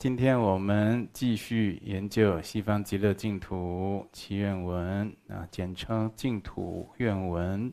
[0.00, 7.70] 今天我们继续研究《西方极乐净土祈愿文》啊，简称净土愿文。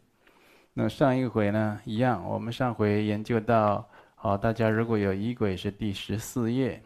[0.74, 6.84] 那上一回呢，一样，我们上回研究到，好，大家如果有仪轨是第十四页，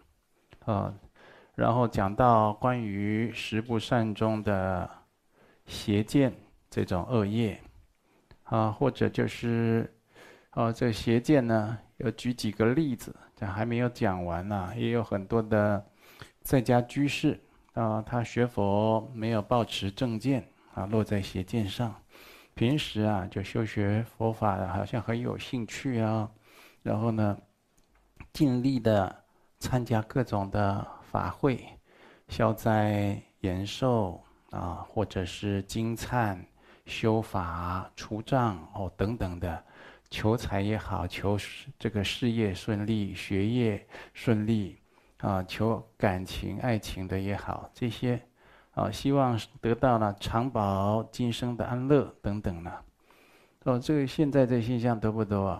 [0.66, 0.94] 啊，
[1.56, 4.88] 然后讲到关于十不善中的
[5.66, 6.32] 邪见
[6.70, 7.60] 这种恶业，
[8.44, 9.92] 啊，或者就是，
[10.52, 13.16] 啊，这邪见呢，有举几个例子。
[13.48, 15.86] 还没有讲完呢、也有很多的
[16.42, 17.40] 在家居士
[17.74, 21.96] 啊，他学佛没有抱持正见啊，落在邪见上。
[22.54, 26.30] 平时啊，就修学佛法的，好像很有兴趣啊，
[26.84, 27.38] 然后呢，
[28.34, 29.24] 尽力的
[29.58, 31.64] 参加各种的法会，
[32.28, 36.38] 消灾延寿啊，或者是经忏、
[36.86, 39.64] 修法、除障哦等等的。
[40.12, 41.38] 求财也好，求
[41.80, 44.78] 这个事业顺利、学业顺利，
[45.20, 48.22] 啊，求感情、爱情的也好，这些，
[48.72, 52.72] 啊，希望得到了长保今生的安乐等等呢。
[53.64, 55.60] 哦，这个现在这现象多不多？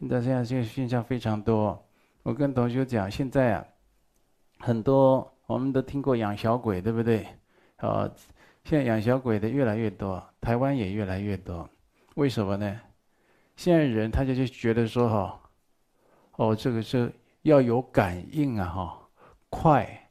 [0.00, 1.80] 现在现在这个现象非常多。
[2.24, 3.64] 我跟同学讲，现在啊，
[4.58, 7.24] 很多我们都听过养小鬼，对不对？
[7.76, 8.10] 啊，
[8.64, 11.68] 现在养小鬼的越来越多，台湾也越来越多，
[12.16, 12.80] 为什么呢？
[13.56, 15.40] 现在人他就就觉得说哈，
[16.36, 19.08] 哦，这个是要有感应啊哈，
[19.50, 20.10] 快，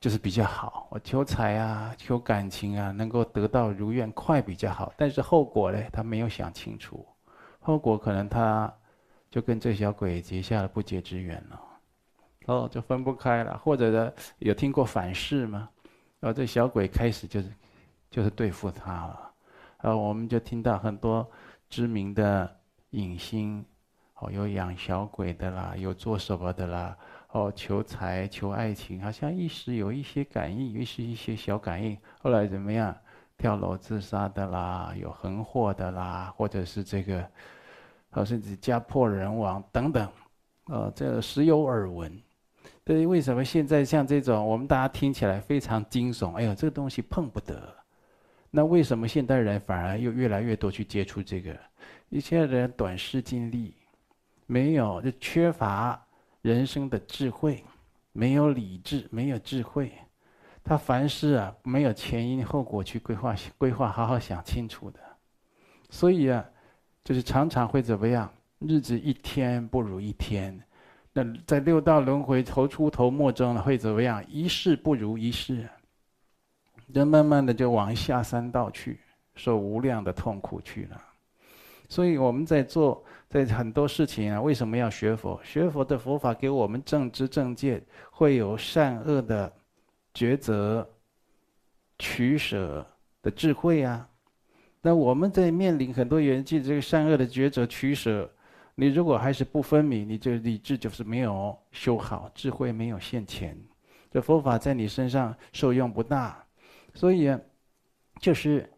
[0.00, 0.88] 就是比较好。
[0.90, 4.92] 我求财啊，求感情啊，能够得到如愿，快比较好。
[4.96, 7.06] 但是后果呢，他没有想清楚，
[7.60, 8.72] 后果可能他
[9.30, 11.60] 就跟这小鬼结下了不解之缘了，
[12.46, 13.58] 哦，就分不开了。
[13.58, 15.68] 或者呢，有听过反噬吗？
[16.20, 17.52] 哦，这小鬼开始就是
[18.10, 19.32] 就是对付他了，
[19.82, 21.28] 然后我们就听到很多。
[21.72, 22.54] 知名的
[22.90, 23.64] 影星，
[24.16, 26.94] 哦，有养小鬼的啦，有做什么的啦，
[27.30, 32.94] 哦，求财求爱情，好像一时有一些感应，一时一些小感应，后来怎么样？
[33.38, 37.26] 跳楼自杀的啦，有横祸的啦，或者是这个，
[38.10, 40.06] 哦，甚至家破人亡等等，
[40.66, 42.20] 哦，这时有耳闻。
[42.84, 46.34] 对于为什么现在像这种，我们大家听起来非常惊悚？
[46.34, 47.81] 哎呦，这个东西碰不得。
[48.54, 51.58] 那为什么现代人反而又越来越多去接触这个？
[52.10, 53.74] 一些人短视近利，
[54.46, 55.98] 没有就缺乏
[56.42, 57.64] 人生的智慧，
[58.12, 59.90] 没有理智，没有智慧，
[60.62, 65.00] 他凡事啊没有前因后果去规划规划，好好想清楚的，
[65.88, 66.44] 所以啊，
[67.02, 68.30] 就是常常会怎么样？
[68.58, 70.62] 日子一天不如一天，
[71.14, 74.22] 那在六道轮回头出头没中会怎么样？
[74.28, 75.66] 一世不如一世。
[76.94, 79.00] 人慢慢的就往下三道去，
[79.34, 81.00] 受无量的痛苦去了。
[81.88, 85.38] 所以我们在做，在很多事情啊，为什么要学佛？
[85.44, 89.52] 学佛的佛法给我们正知正见，会有善恶的
[90.14, 90.88] 抉择、
[91.98, 92.86] 取舍
[93.20, 94.08] 的智慧啊。
[94.80, 98.30] 那我们在面临很多缘际，这个善恶的抉择、取舍，
[98.74, 103.56] 你如果还是不分明，你这理智就是没有修好，智慧没有现前，
[104.10, 106.42] 这佛法在你身上受用不大。
[106.94, 107.36] 所以，
[108.20, 108.68] 就是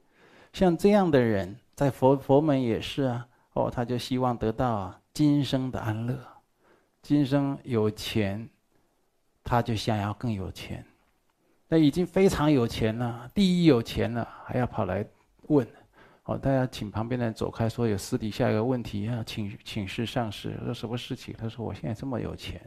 [0.52, 3.26] 像这样的人，在佛佛门也是啊。
[3.54, 6.18] 哦，他就希望得到今生的安乐，
[7.02, 8.48] 今生有钱，
[9.44, 10.84] 他就想要更有钱。
[11.68, 15.06] 那已经非常有钱了，第一有钱了，还要跑来
[15.48, 15.64] 问。
[16.24, 20.58] 哦，大家请旁边的人走开，说有私底下一个问题要请请示上师。
[20.64, 21.32] 说什么事情？
[21.38, 22.60] 他说我现在这么有钱，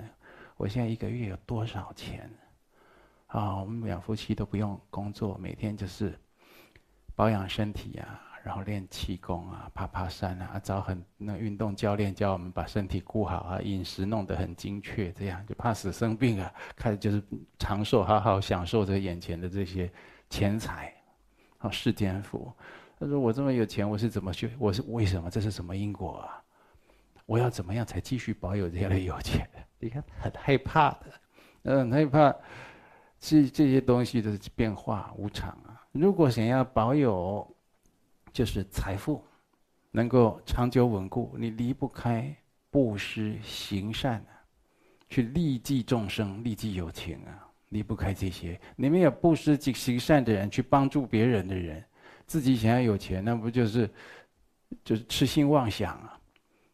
[0.55, 2.31] 我现在一个月有多少钱？
[3.27, 6.17] 啊，我们两夫妻都不用工作，每天就是
[7.15, 17.21] 保养身体呀、啊，然后练气功啊，爬爬山啊，找很那运动教练教我们把身体顾好啊，饮食弄得很精确，这样就怕死生病啊，开始就是
[17.59, 19.91] 长寿，好好享受着眼前的这些
[20.29, 20.93] 钱财，
[21.57, 22.51] 好世间福。
[22.99, 24.49] 他说我这么有钱，我是怎么去？
[24.57, 25.29] 我是为什么？
[25.29, 26.41] 这是什么因果啊？
[27.25, 29.45] 我要怎么样才继续保有这样的有钱？
[29.79, 31.05] 你看很害怕的，
[31.63, 32.33] 嗯，害怕。
[33.19, 35.81] 这这些东西的变化无常啊！
[35.91, 37.55] 如果想要保有，
[38.31, 39.23] 就是财富，
[39.91, 42.35] 能够长久稳固，你离不开
[42.69, 44.37] 布施行善啊，
[45.09, 48.59] 去利济众生、利济有情啊，离不开这些。
[48.75, 51.83] 你没有布施及行善的人，去帮助别人的人，
[52.27, 53.89] 自己想要有钱，那不就是
[54.83, 56.19] 就是痴心妄想啊？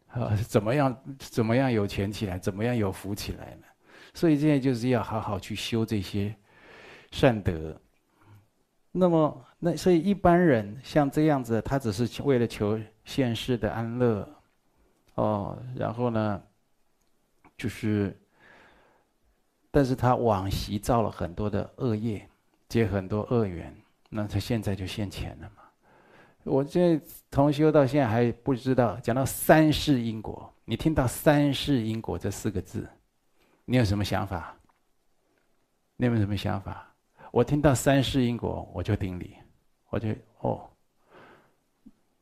[0.09, 3.67] 啊，怎么样怎么样有钱起来，怎么样有福起来呢？
[4.13, 6.35] 所以现在就是要好好去修这些
[7.11, 7.75] 善德。
[8.91, 14.29] 那么，那所以一般人像这样子，他只是为了求现世的安乐，
[15.15, 16.41] 哦，然后呢，
[17.57, 18.15] 就是
[19.71, 22.29] 但是他往昔造了很多的恶业，
[22.69, 23.75] 结很多恶缘，
[24.09, 25.63] 那他现在就现前了嘛。
[26.43, 27.01] 我这
[27.31, 32.87] 同修到现在还不知道，讲到三世因果，你听到三世因果这四个字，
[33.65, 34.55] 你有什么想法？
[35.95, 36.87] 你有什么想法？
[37.31, 39.37] 我听到三世因果，我就顶礼，
[39.89, 40.69] 我就哦，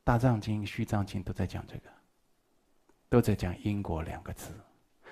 [0.04, 1.90] 大藏经、续藏经都在讲这个，
[3.08, 4.54] 都在讲因果两个字。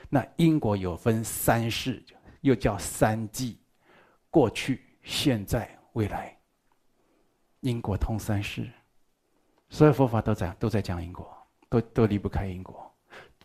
[0.08, 2.02] 那因果有分三世，
[2.40, 3.58] 又叫三际，
[4.30, 6.36] 过去、现在、未来。
[7.60, 8.70] 因果通三世，
[9.68, 11.36] 所有佛法都在都在讲因果，
[11.68, 12.90] 都都离不开因果。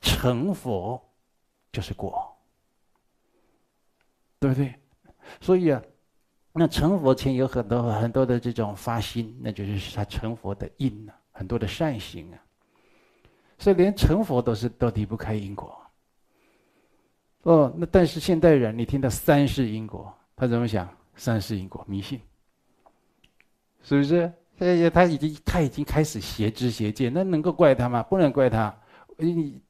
[0.02, 1.04] 成佛
[1.72, 2.35] 就是果，
[4.46, 4.76] 对不对？
[5.42, 5.82] 所以啊。
[6.58, 12.40] 那成佛前有很多很多的这种发心，那就是他成佛的因啊，很多的善行啊。
[13.58, 15.78] 所以连成佛都是都离不开因果。
[17.42, 20.88] 哦，那但是现代人，你听到三世因果，他怎么想？
[21.16, 22.22] 三世因果迷信，
[23.84, 24.32] 是不是？
[24.60, 28.02] 哎，他已经他已经开始邪知邪见，那能够怪他吗？
[28.04, 28.74] 不能怪他，
[29.18, 29.62] 你。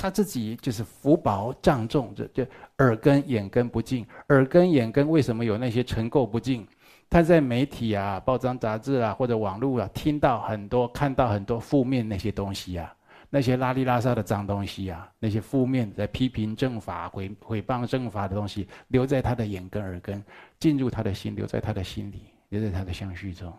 [0.00, 2.46] 他自己就是福薄障重，这就
[2.78, 4.06] 耳根眼根不净。
[4.28, 6.66] 耳根眼根为什么有那些尘垢不净？
[7.10, 12.94] 他在媒体啊、报章杂志啊或者网络啊，听到很多、看到很多负面那些东西啊，
[13.30, 20.22] 那些拉里拉撒的脏东西啊，那些负面在批评正法、毁毁谤正法的东西，留在他的眼根、耳根，
[20.60, 23.52] 进入他的心，留在他的心里，留在他的相续中。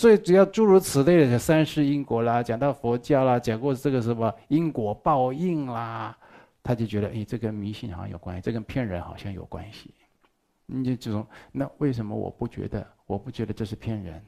[0.00, 6.16] 所以，只要诸如此类的三世因果啦，讲到佛教啦，讲过这个什么因果报应啦，
[6.62, 9.92] 他就觉得，哎，这跟迷信好像有关系，这跟骗人好像有关系。
[10.64, 12.86] 你就这种，那为什么我不觉得？
[13.04, 14.24] 我不觉得这是骗人？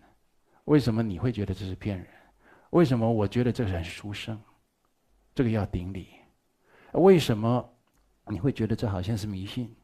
[0.66, 2.06] 为什么你会觉得这是骗人？
[2.68, 4.38] 为什么我觉得这是很殊胜？
[5.34, 6.08] 这个要顶礼。
[6.92, 7.66] 为什么
[8.26, 9.74] 你会觉得这好像是迷信？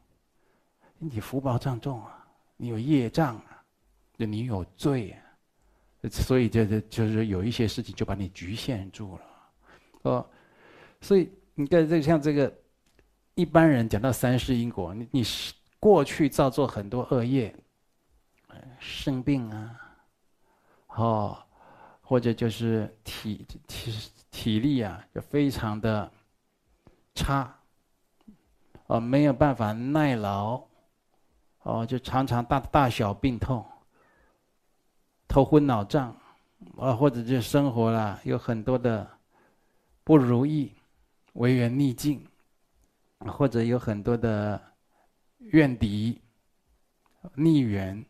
[0.99, 2.27] 你福报障重啊，
[2.57, 3.63] 你有业障啊，
[4.17, 5.25] 你有罪啊。
[6.07, 9.21] 所以，这这就是有一些事情就把你局限住了，
[10.03, 10.29] 哦，
[11.01, 12.53] 所以你看，这像这个
[13.35, 15.23] 一般人讲到三世因果，你你
[15.77, 17.53] 过去造作很多恶业，
[18.79, 19.75] 生病啊，
[20.95, 21.37] 哦，
[22.01, 23.93] 或者就是体体
[24.31, 26.09] 体力啊，就非常的
[27.13, 27.53] 差，
[28.87, 30.63] 哦，没有办法耐劳，
[31.63, 33.65] 哦，就常常大大小病痛。
[35.29, 36.13] 头昏脑胀，
[36.75, 39.07] 啊，或者就生活啦，有很多的
[40.03, 40.73] 不如意，
[41.33, 42.25] 违缘逆境，
[43.19, 44.59] 或者有很多的
[45.37, 46.19] 怨敌、
[47.35, 48.03] 逆缘，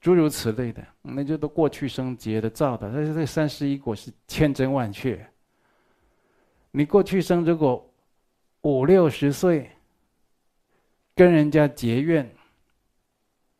[0.00, 2.88] 诸如此类的，那就都过去生结的造的。
[2.94, 5.28] 但是这三十一果是千真万确。
[6.70, 7.84] 你过去生如果
[8.60, 9.72] 五六十岁
[11.16, 12.32] 跟人家结怨。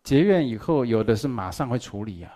[0.06, 2.32] 结怨以后，有的是马上会处理啊，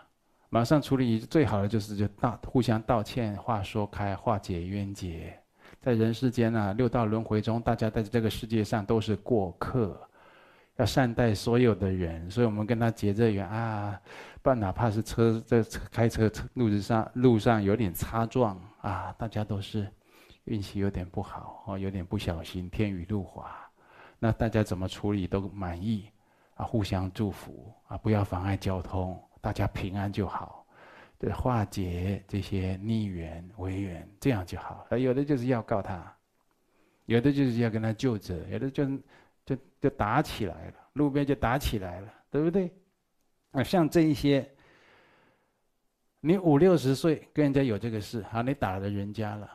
[0.49, 5.33] 马上处理最好的就是就道互相道歉，话说开，化解冤结。
[5.79, 9.97] 在人世间啊，六道轮回中，大家在这个世界上都是过客，
[10.79, 13.97] 要善待所有的人，所以我们跟他结这缘啊，
[14.43, 19.87] 不然哪怕是车在开车路子上路上有点擦撞啊，大家都是
[20.43, 23.49] 运气有点不好哦，有点不小心天雨路滑，
[24.19, 26.09] 那大家怎么处理都满意。
[26.61, 30.67] 啊，互相祝福啊，不要妨碍交通，大家平安就好，
[31.19, 34.87] 对，化解这些逆缘、违缘，这样就好。
[34.91, 36.15] 而有的就是要告他，
[37.07, 38.85] 有的就是要跟他就责，有的就
[39.47, 42.71] 就就打起来了，路边就打起来了，对不对？
[43.53, 44.47] 啊，像这一些，
[46.21, 49.51] 你五六十岁跟人家有这个事，好，你打了人家了，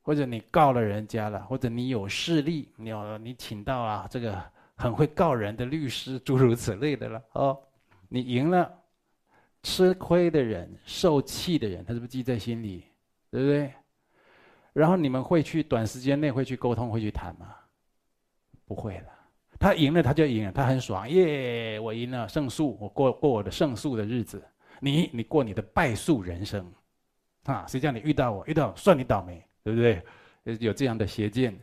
[0.00, 4.42] 或者你告了人家了，或者你有势力，你有你请到啊这个。
[4.80, 7.60] 很会告人的律师，诸如此类的了哦。
[8.08, 8.72] 你赢了，
[9.62, 12.86] 吃亏的人、受气的人，他是不是记在心里？
[13.30, 13.74] 对不对？
[14.72, 17.54] 然后你们会去短时间内会去沟通、会去谈吗？
[18.64, 19.06] 不会了。
[19.58, 21.78] 他赢了，他就赢了，他很爽，耶！
[21.78, 24.42] 我赢了，胜诉，我过过我的胜诉的日子。
[24.80, 26.72] 你你过你的败诉人生，
[27.44, 27.66] 啊？
[27.68, 28.46] 谁叫你遇到我？
[28.46, 30.02] 遇到算你倒霉，对不对？
[30.58, 31.54] 有这样的邪见，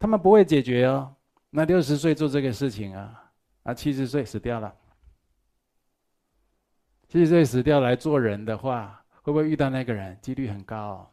[0.00, 1.14] 他们不会解决哦。
[1.54, 3.30] 那六十岁做这个事情啊，
[3.64, 4.74] 啊，七十岁死掉了。
[7.08, 10.18] 七十岁死掉来做人的话，会不会遇到那个人？
[10.22, 11.06] 几率很高。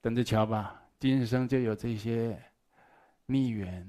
[0.00, 2.36] 等着瞧吧，今生就有这些
[3.26, 3.88] 逆缘，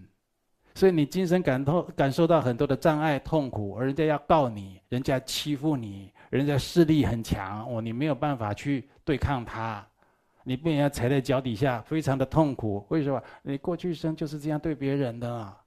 [0.76, 9.84] 所以你今生感透感受到很多的障碍、痛苦，而人家要告你，人家欺负你，人家势力很强，哦，你没有办法去对抗他，
[10.48, 12.86] 你被人家踩在脚底下，非常的痛苦。
[12.88, 13.22] 为什么？
[13.42, 15.62] 你过去生就是这样对别人的啊。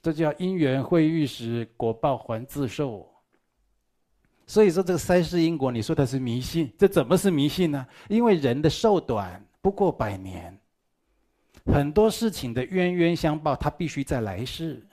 [0.00, 3.04] 这叫因缘会遇时，果报还自受。
[4.46, 7.84] 所以说这个三世因果，你说它是迷信，这怎么是迷信呢？
[8.08, 10.56] 因为人的寿短不过百年，
[11.66, 14.86] 很多事情的冤冤相报，它必须在来世。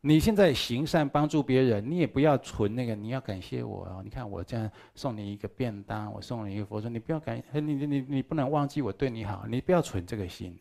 [0.00, 4.00] 你现在行善帮助别人，你也不要存那个，你要感谢我哦。
[4.04, 10.58] 你看我这样送你一个便当，我送你一个佛说，你不要感，你你你你不能忘记我对你好，你不要存这个心。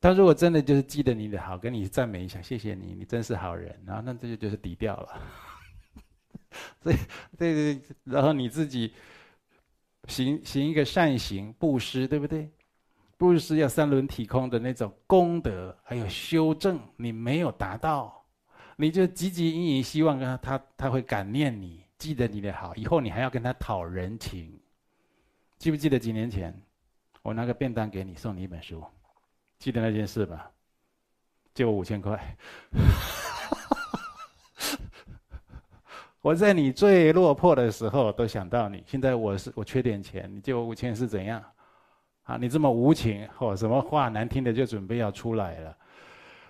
[0.00, 5.22] 他如果真的就是记得你的好，跟你赞美一下，谢谢你，你真是好人，然后那这就就是抵掉了。
[6.82, 6.96] 所以，
[7.38, 8.92] 对对，然后你自己
[10.08, 12.50] 行行一个善行，布施，对不对？
[13.22, 18.20] 布施要三轮体空的那种功德，还有修正，你没有达到，
[18.74, 24.60] 你就汲汲营营，希望他他他会感念你，记得你的好，以后你还要跟他讨人情。
[25.56, 26.52] 记不记得几年前，
[27.22, 28.82] 我拿个便当给你，送你一本书？
[29.56, 30.50] 记得那件事吧？
[31.54, 32.36] 借我五千块。
[36.22, 38.82] 我在你最落魄的时候都想到你。
[38.84, 41.40] 现在我是我缺点钱，你借我五千是怎样？
[42.24, 45.76] 啊，你这么无情，或什么话难听的就准备要出来了。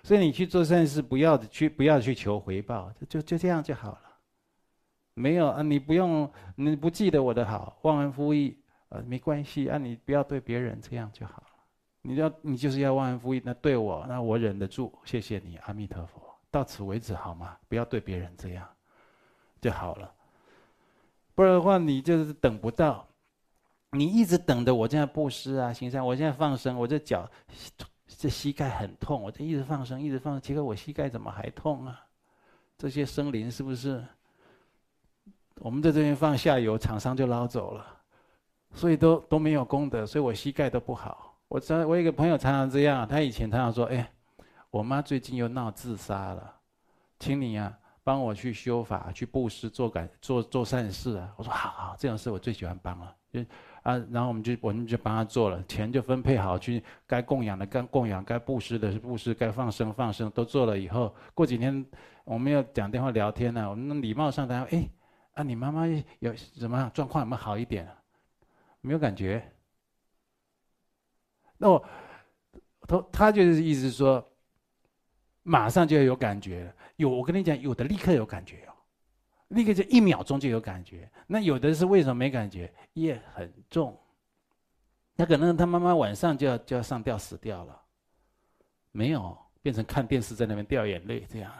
[0.03, 4.01] 所以你去做善事，不要去不要去求回报，就就这样就好了。
[5.13, 8.57] 没有啊，你不用，你不记得我的好，忘恩负义
[8.89, 11.47] 啊，没关系啊，你不要对别人这样就好了。
[12.01, 17.55] 你要你就是要忘恩负义，那对我，那我忍得住，谢谢你，阿弥陀佛，到此为止好吗？
[17.69, 18.67] 不要对别人这样，
[19.61, 20.11] 就好了。
[21.33, 23.07] 不然的话，你就是等不到，
[23.93, 27.29] 你一直等着我这样布施啊，行善，我现在放生，我这脚
[28.07, 32.03] 这膝盖很痛，我这一直放生，一直放生，结果我膝盖怎么还痛啊？
[32.77, 34.03] 这些生灵是不是？
[35.59, 37.85] 我们在这边放下油，厂商就捞走了，
[38.73, 41.37] 所以都都没有功德，所以我膝盖都不好。
[41.47, 44.11] 我常，我一个朋友常常这样，他以前常常说：“哎，
[44.71, 46.55] 我妈最近又闹自杀了，
[47.19, 53.39] 请你啊帮我去修法、去布施、做感、做做善事啊。”我说：“好好，这种事我最喜欢帮了。”就
[53.81, 61.85] 啊，然后我们就我们就帮他做了，钱就分配好，去该供养的该供养，该布施的是布施，该放生放生，都做了以后，过几天
[62.23, 64.87] 我们要讲电话聊天呢，我们礼貌上谈：“哎，
[65.33, 65.85] 啊，你妈妈
[66.19, 67.23] 有怎么样状况？
[67.23, 67.89] 有没有好一点？
[68.81, 69.43] 没有感觉？”
[71.57, 71.85] 那我，
[72.87, 74.23] 他他就是意思说，
[75.41, 76.73] 马上就要有感觉了。
[77.03, 78.73] 有我跟你讲，有的立刻有感觉哦，
[79.49, 81.11] 立刻就一秒钟就有感觉。
[81.27, 82.73] 那有的是为什么没感觉？
[82.93, 83.99] 夜很重，
[85.17, 87.81] 他可能他妈妈晚上就要就要上吊死掉了，
[88.91, 91.51] 没有变成看电视在那边掉眼泪这样。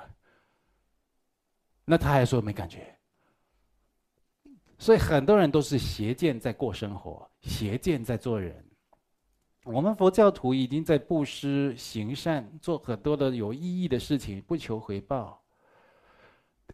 [1.85, 2.97] 那他还说没感觉，
[4.77, 8.65] 所以很多人都是邪见在过生活，邪见在做人。
[9.63, 15.41] 我们佛教徒已经在布施、行善，做很多的有意义的事情，不求回报。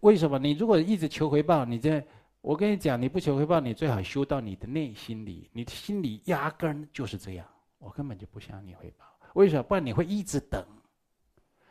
[0.02, 0.40] 为什么？
[0.40, 2.04] 你如果一直求回报，你这，
[2.42, 7.46] 我跟你讲，你不求回报，你最好修到你的内心里，你的心里压根就是这样。
[7.78, 9.06] 我根本就不想你回报，
[9.36, 9.62] 为什么？
[9.62, 10.66] 不然你会一直等，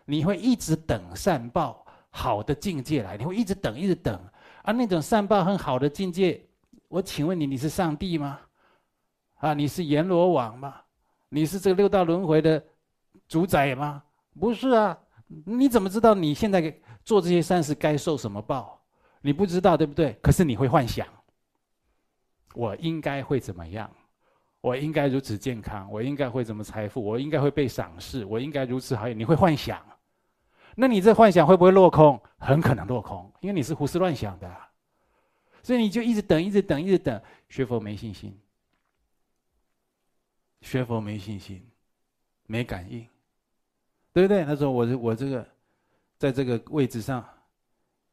[0.05, 4.21] 你会一直等善报好的境界来，你会一直等，一直等。
[4.63, 6.47] 而那种善报很好的境界，
[6.87, 8.39] 我请问你，你是上帝吗？
[9.39, 10.77] 啊，你是阎罗王吗？
[11.29, 12.63] 你是这个六道轮回的
[13.29, 14.03] 主宰吗？
[14.39, 14.99] 不是啊，
[15.45, 18.81] 你怎么知道你现在做这些善事该受什么报？
[19.21, 20.13] 你不知道，对不对？
[20.23, 21.07] 可是你会幻想，
[22.55, 23.91] 我应该会怎么样？
[24.61, 27.01] 我应该如此健康，我应该会怎么财富？
[27.05, 29.07] 我应该会被赏识，我应该如此好。
[29.09, 29.81] 你会幻想，
[30.75, 32.21] 那你这幻想会不会落空？
[32.39, 34.51] 很可能落空，因为你是胡思乱想的，
[35.63, 38.37] 所以你就一直等，一直等，一直等，学佛没信心。
[40.61, 41.65] 学佛没信心，
[42.47, 43.07] 没感应，
[44.13, 44.45] 对不对？
[44.45, 45.49] 他说：“我我这个，
[46.19, 47.27] 在这个位置上，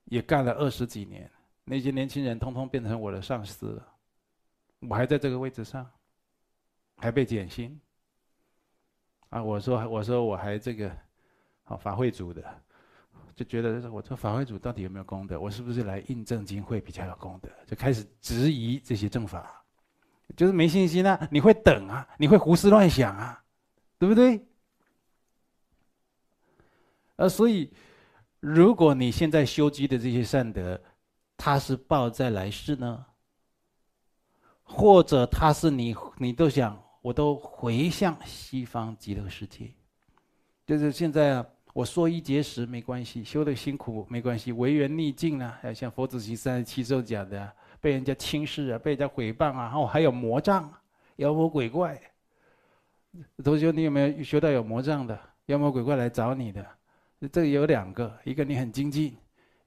[0.05, 1.29] 也干了二十几年，
[1.63, 3.87] 那些年轻人通通变成我的上司了，
[4.81, 5.89] 我还在这个位置上，
[6.97, 7.79] 还被减薪。
[9.29, 10.95] 啊，我说我说我还这个，
[11.63, 12.61] 好法会组的，
[13.35, 15.39] 就觉得我这法会组到底有没有功德？
[15.39, 17.49] 我是不是来印证经会比较有功德？
[17.65, 19.61] 就开始质疑这些正法。”
[20.35, 21.27] 就是没信心啊！
[21.31, 23.43] 你会等啊，你会胡思乱想啊，
[23.97, 24.45] 对不对？
[27.15, 27.71] 呃，所以，
[28.41, 30.81] 如果你现在修积的这些善德，
[31.37, 33.05] 它是报在来世呢，
[34.63, 39.71] 或者它是你，你都想，我都回向西方极乐世界，
[40.65, 47.53] 就是现在啊，我说一节食没关系，修的辛苦没关系，违缘逆境啊，像佛子行三十七咒讲的。
[47.85, 50.67] 被人家轻视啊，被人家诽谤啊，哦，还有魔障，
[51.17, 51.95] 妖魔鬼怪。
[53.43, 55.15] 同学，你有没有学到有魔障的
[55.45, 56.65] 妖魔鬼怪来找你的？
[57.31, 59.15] 这个有两个，一个你很精进，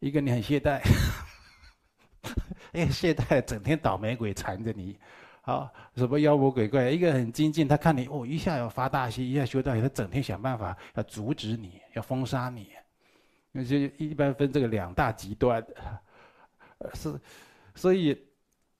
[0.00, 0.80] 一个你很懈怠。
[2.74, 4.98] 哎，懈怠，整天倒霉鬼缠着你。
[5.42, 6.90] 好，什么妖魔鬼怪？
[6.90, 12.70] 一个很精进，他看你哦，一下要发大心，一下修道，他整天想办法要阻止你，要封杀你。
[13.52, 15.64] 那就一般分这个两大极端。
[16.94, 17.12] 是，
[17.78, 18.18] 所以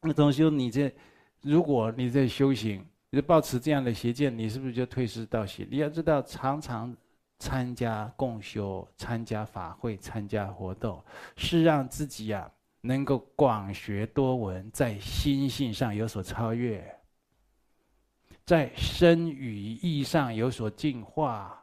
[0.00, 0.93] 那同学，你这
[1.40, 5.67] 如果你在修行，你抱持这样的邪见，你是不是就退失道行？
[5.71, 6.93] 你要知道，常常
[7.38, 11.00] 参加共修、参加法会、参加活动，
[11.37, 12.50] 是让自己呀、啊。
[12.81, 16.83] 能够广学多闻，在心性上有所超越，
[18.47, 21.61] 在身语意上有所进化，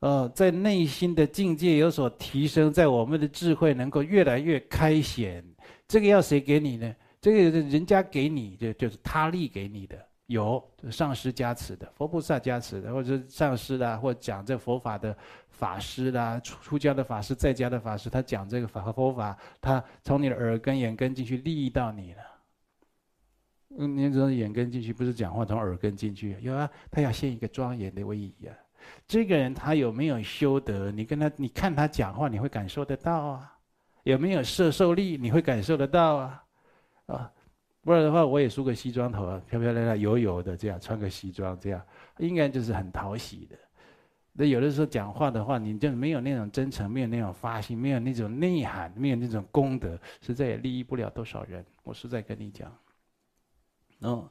[0.00, 5.42] 呃，在内心的境界有所提升，在我们的智慧能够越来越开显。
[5.86, 6.94] 这个要谁给你呢？
[7.20, 9.98] 这个人家给你的，就是他力给你的。
[10.26, 15.14] 有上师加持的，佛菩萨加持的，或者上师啦，或讲这佛法的
[15.50, 22.22] 法师啦，出出家的法师，在家的法师，他讲这个法和佛法，他从你的耳根、眼根进去利益到你了。
[23.76, 28.56] 嗯，你从眼根进去，不是讲话从耳根进去，有啊，他要现一个庄严的威仪啊。
[29.06, 30.90] 这个人他有没有修德？
[30.90, 33.53] 你跟他，你看他讲话，你会感受得到啊。
[34.04, 35.18] 有没有摄受力？
[35.18, 36.44] 你会感受得到啊，
[37.06, 37.32] 啊。
[37.82, 43.58] 不然的话，我也梳个西装头啊，漂漂亮亮、油油的这样，穿个西装这样，应该就是很讨喜的。
[44.32, 51.62] 那有的时候讲话的话，你就没有那种真诚，没有那种发心，没有那种内涵，没有那种功德，实在也利益不了多少人。
[51.82, 52.74] 我实在跟你讲，
[53.98, 54.30] 哦，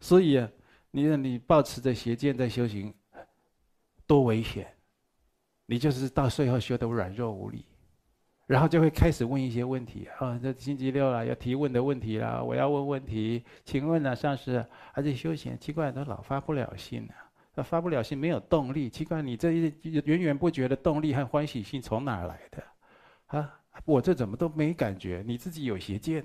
[0.00, 0.50] 所以啊，
[0.90, 2.92] 你你抱持着邪见在修行，
[4.08, 4.66] 多危险！
[5.66, 7.64] 你就是到最后修得软弱无力。
[8.48, 17.12] 然后就会开始问一些问题啊，这星期六了要提问的问题了，我要问问题，请问呢，上师，而且修行奇怪，都老发不了心呢，
[17.56, 19.70] 啊，发不了心，没有动力，奇怪，你这一
[20.06, 22.64] 源源不绝的动力和欢喜心从哪儿来的？
[23.26, 25.22] 啊，我这怎么都没感觉？
[25.26, 26.24] 你自己有邪见，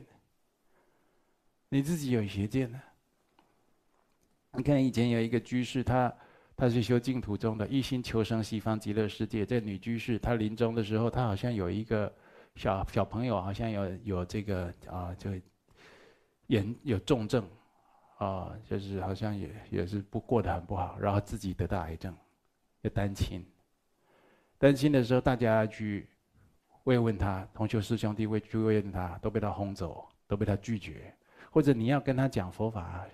[1.68, 2.82] 你自己有邪见呢？
[4.54, 6.16] 你看以前有一个居士，他。
[6.56, 9.44] 他是修净土宗的，一心求生西方极乐世界。
[9.44, 12.13] 这女居士，她临终的时候，她好像有一个
[12.56, 15.32] 小小朋友，好像有有这个啊，就
[16.48, 17.44] 严有重症，
[18.20, 22.16] 啊，就是好像也也是不过得很不好，然后自己得到癌症，
[22.82, 23.44] 要单亲。
[24.60, 26.08] 单亲的时候，大家去
[26.84, 31.13] 慰问他，同修师兄弟会去慰问他，都被他轰走，都被他拒绝。
[31.50, 33.06] 或者你要跟他讲佛法，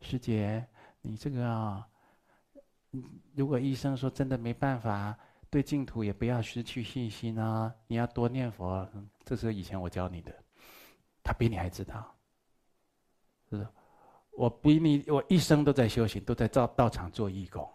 [0.00, 0.64] 师姐，
[1.00, 1.86] 你这个啊。
[3.34, 5.16] 如果医生说真的没办法，
[5.48, 7.74] 对净土也不要失去信心啊！
[7.86, 8.88] 你要多念佛，
[9.24, 10.34] 这是以前我教你的，
[11.22, 12.14] 他比你还知道。
[13.50, 13.68] 是不是？
[14.36, 17.68] 我比你，我一生都在修行，都在造道场做义工，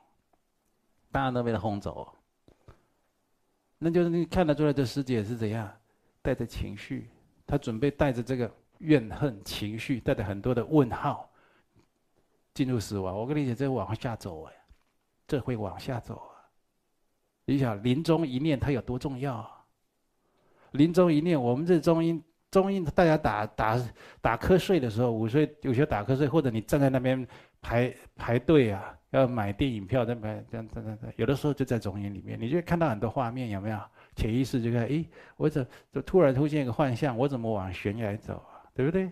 [1.12, 2.12] 当然都被他轰走。
[3.78, 5.72] 那就是你看得出来，这师姐是怎样，
[6.24, 7.12] 带着情绪，
[7.46, 11.30] 他准备带着这个怨恨情绪，带着很多的问号
[12.56, 13.16] 进入死亡。
[13.16, 14.54] 我跟你讲，这往下走哎。
[15.28, 16.32] 这会往下走啊！
[17.46, 19.52] 你想临终一念，它有多重要啊？
[20.72, 23.78] 临终一念，我们这中阴中阴，大家打打
[24.22, 27.28] 打瞌睡的时候，午睡有些打瞌睡，或者你站在那边
[27.62, 33.80] 排排队啊，要买电影票，在买这样这样这样，有的时候就在中阴里面，你就会看到很多画面，有没有？
[34.16, 38.64] 潜意识就看，诶，我怎就突然出现一个幻象，我怎么往悬崖走啊？
[38.74, 39.12] 对不对？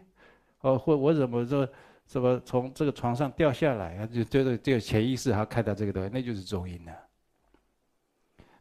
[0.62, 1.68] 哦，或我怎么说？
[2.08, 4.06] 什么从这个床上掉下来啊？
[4.06, 6.94] 就觉得这个潜意识还看到这个东西，那就是中阴了。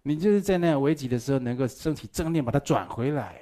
[0.03, 3.41] 你就是在那样危急的时候，能够升起正念，把它转回来。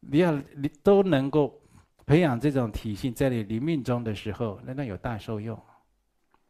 [0.00, 1.60] 你要你都能够
[2.06, 5.58] 培养这种体性，在你临命终的时候，那那有大受用。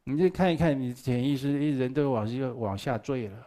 [0.05, 3.47] 你就看一看，你潜意识一人都往下往下坠了，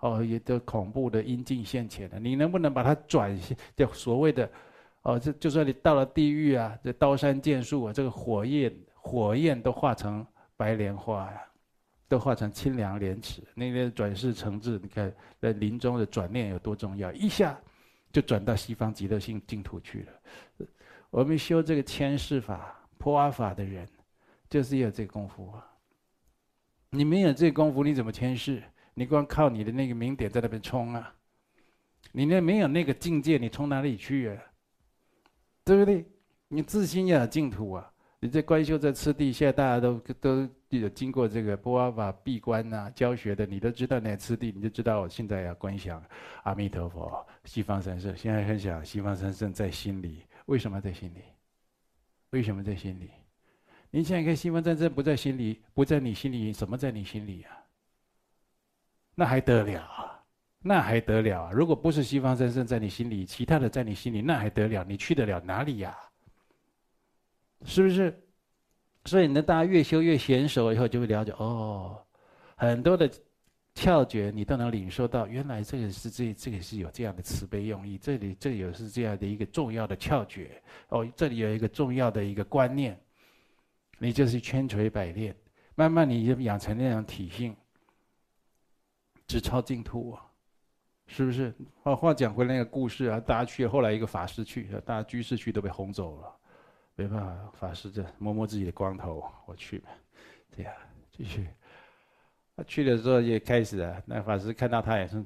[0.00, 2.18] 哦，也都恐怖的阴境现前了。
[2.18, 3.38] 你能不能把它转？
[3.76, 4.50] 就所谓的。
[5.06, 11.42] 哦，这就算你到了地狱啊，这刀山剑树啊，这个火焰火焰都化成白莲花呀，
[12.08, 13.40] 都化成清凉莲池。
[13.54, 17.56] 那个转世成智，你看在临终的转念有多重要，一下
[18.10, 20.66] 就转到西方极乐性净土去了。
[21.10, 23.88] 我们修这个迁世法、破阿法的人，
[24.50, 25.64] 就是有这个功夫啊。
[26.90, 28.60] 你没有这个功夫，你怎么迁世？
[28.94, 31.14] 你光靠你的那个名点在那边冲啊，
[32.10, 34.42] 你那没有那个境界，你冲哪里去啊？
[35.66, 36.06] 对不对？
[36.46, 37.92] 你自心要有净土啊！
[38.20, 46.00] 你这观修在次第，现在大家都都有经过这个波阿法闭关啊教学的，你都知道那次第，你就知道我现在要观想
[46.44, 48.16] 阿弥陀佛、西方三圣。
[48.16, 51.18] 现在很想西方三圣在心里，为什么在心里？
[52.30, 53.10] 为什么在心里？
[53.90, 57.48] 你想想看，西方三圣不在心里，不在你心里，什么在你心里呀？
[59.16, 60.15] 那还得了？
[60.66, 61.50] 那还得了啊？
[61.52, 64.82] 如果不是西方三圣在你心里，其他的在你心里，那还得了？
[64.82, 65.96] 你去得了哪里呀？
[67.64, 68.22] 是不是？
[69.04, 72.04] 所以呢，大家越修越娴熟以后，就会了解哦，
[72.56, 73.08] 很多的
[73.74, 75.28] 窍诀你都能领受到。
[75.28, 83.00] 原来这个是这这个是有这样的慈悲用意，这里这里有是这样的一个重要的窍诀哦，这里有一个重要的一个观念，
[83.98, 85.32] 你就是千锤百炼，
[85.76, 87.54] 慢慢你就养成那种体性，
[89.28, 90.25] 直超净土啊，
[91.06, 91.54] 是不是？
[91.82, 96.36] 话话讲回那个故事啊，大家去，后来一个法师去，大家居士去都被轰走了。
[96.94, 99.90] 没办法，法师这摸摸自己的光头，我去吧，
[100.50, 100.72] 这样
[101.12, 101.46] 继续。
[102.56, 105.22] 他去的时候也开始了，那法师看到他也是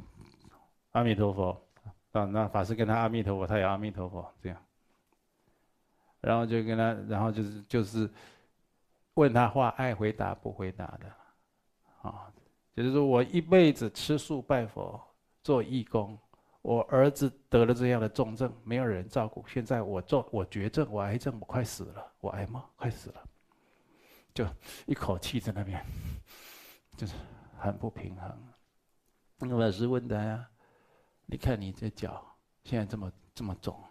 [0.90, 1.64] 阿弥陀佛，
[2.10, 4.58] 啊，那法师跟他阿弥陀佛，他也阿弥陀佛，这样。
[6.20, 8.10] 然后就跟他，然后就是就是
[9.14, 12.30] 问他话，爱回答不回答的，啊，
[12.74, 15.00] 就是说我一辈子吃素拜佛，
[15.42, 16.18] 做义工。
[16.62, 19.42] 我儿子得了这样的重症，没有人照顾。
[19.48, 22.66] 现在我做我绝症，我癌症，我快死了，我癌吗？
[22.76, 23.24] 快死了，
[24.34, 24.46] 就
[24.86, 25.82] 一口气在那边，
[26.98, 27.14] 就是
[27.58, 28.38] 很不平衡。
[29.38, 30.46] 那个老师问他呀
[31.24, 32.22] ：“你看你这脚
[32.62, 33.82] 现在这么这么肿，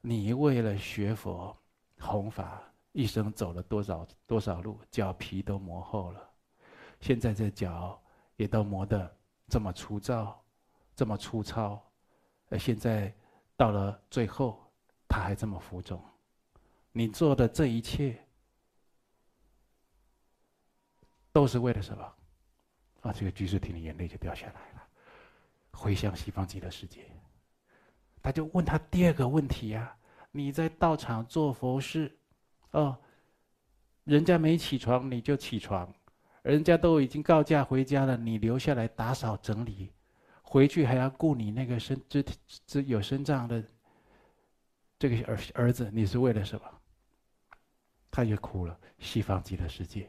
[0.00, 1.56] 你为了学佛
[2.00, 2.60] 弘法，
[2.90, 6.28] 一生走了多少多少路，脚皮都磨厚了，
[6.98, 8.02] 现在这脚
[8.34, 9.16] 也都磨得
[9.48, 10.42] 这么粗糙。”
[10.96, 11.78] 这么粗糙，
[12.48, 13.14] 而现在
[13.54, 14.66] 到了最后，
[15.06, 16.02] 他还这么浮肿。
[16.90, 18.18] 你做的这一切，
[21.32, 22.02] 都是为了什么？
[23.02, 24.88] 啊，这个居士听了眼泪就掉下来了，
[25.70, 27.06] 回向西方极乐世界。
[28.22, 29.94] 他就问他第二个问题呀：
[30.30, 32.18] 你在道场做佛事，
[32.70, 32.98] 哦，
[34.04, 35.94] 人家没起床你就起床，
[36.46, 39.92] 人家都已经告假回家了，你留下来打扫整理。
[40.42, 43.64] 回去还要顾你那个身肢体肢有身障的
[44.96, 46.80] 这个儿儿子，你是为了什么？
[48.12, 48.78] 他也哭了。
[49.00, 50.08] 西方极乐世界，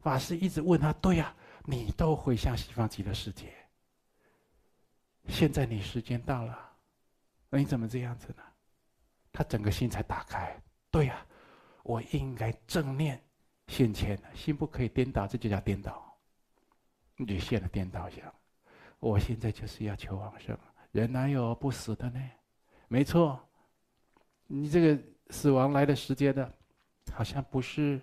[0.00, 1.32] 法师一直问他：对呀，
[1.64, 3.54] 你都回向西方极乐世界。
[5.28, 6.58] 现在你时间到了，
[7.48, 8.42] 那你怎么这样子呢？
[9.32, 10.60] 他整个心才打开。
[10.90, 11.24] 对呀，
[11.84, 13.22] 我应该正念
[13.66, 16.16] 现前，心不可以颠倒，这就叫颠倒，
[17.16, 18.20] 你就现了颠倒相。
[19.00, 20.56] 我现在就是要求往生，
[20.92, 22.20] 人哪有不死的呢？
[22.88, 23.40] 没错，
[24.46, 26.52] 你这个死亡来的时间呢，
[27.12, 28.00] 好像不是，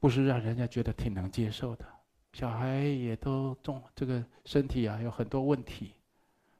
[0.00, 1.86] 不是让人家觉得挺能接受的。
[2.32, 5.94] 小孩也都重，这个身体啊有很多问题，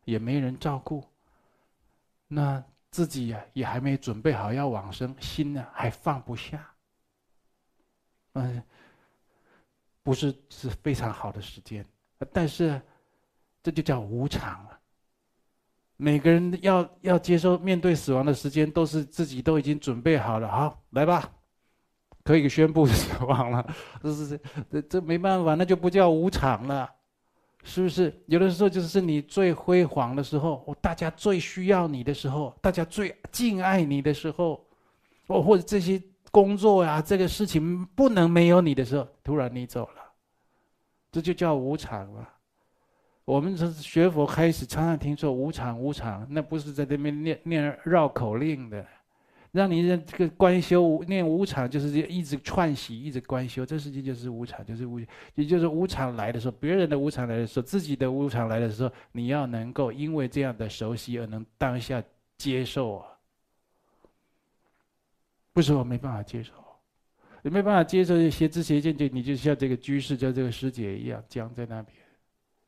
[0.05, 1.05] 也没人照顾。
[2.27, 6.71] 那自己呀也还没准备好要往生，心呢还放不下。
[8.39, 8.63] 嗯，
[10.03, 11.85] 不是是非常好的时间，
[12.33, 12.81] 但是。
[13.61, 14.79] 这就叫无常了。
[15.97, 20.49] 每个人要要接受面对死亡的时间，都是自己都已经准备好了。
[20.49, 21.29] 好，来吧，
[22.23, 23.75] 可以宣布 死亡了。
[24.01, 26.89] 这是这这没办法，那就不叫无常了，
[27.65, 28.23] 是不是？
[28.27, 34.65] 有的时候就是你最辉煌的时候，大家最需要你的时候，大家最敬爱你的时候，
[35.27, 40.03] 哦，或者这些工作呀，这个事情不能没有你的时候，突然你走了，
[41.11, 42.29] 这就叫无常了。
[43.25, 48.87] 我们从学佛开始，常常听说无常无常，那不是在这边念念绕口令的，
[49.53, 54.99] 让你这个观修念无常，就是一直串习，一直观修，这世界就是无常，就是无，
[55.35, 62.03] 也就是无常来的时候，别人的无常来的时候，自己的无常来的时候，你要能够因为这样的熟悉而能当下
[62.39, 63.09] 接受啊，
[65.59, 66.53] 不是我没办法接受，
[67.43, 71.99] 你没办法接受邪知邪见，就你就像这个居士叫这个师姐一样僵在那边。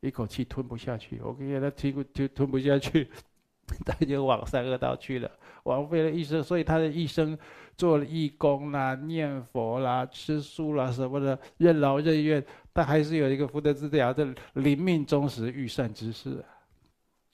[0.00, 3.08] 一口气吞不下去，我给他 吞吞吞不下去，
[3.86, 5.30] 他就往三恶道去了，
[5.62, 6.42] 枉费了一生。
[6.42, 7.38] 所以他的一生
[7.76, 16.44] 做了义工啦、念佛啦、吃素啦什么的，任劳任怨，他还是有一个福德之德，这临命终时遇善知识，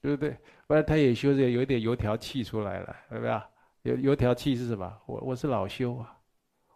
[0.03, 0.37] 对不对？
[0.67, 3.41] 不然他也修着有点油条气出来了，对不对？
[3.87, 5.01] 油油条气是什么？
[5.05, 6.17] 我我是老修啊，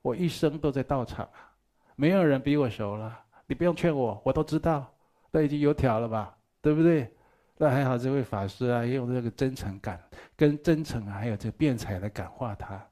[0.02, 1.52] 我一生都在道场啊，
[1.96, 4.88] 没有人比我熟了，你不用劝我，我都知道。
[5.34, 7.10] 都已经油条了吧，对不对？
[7.58, 9.98] 那还好，这位法师啊，用这个真诚感，
[10.36, 12.86] 跟真诚啊，还有这个辩才来感化他，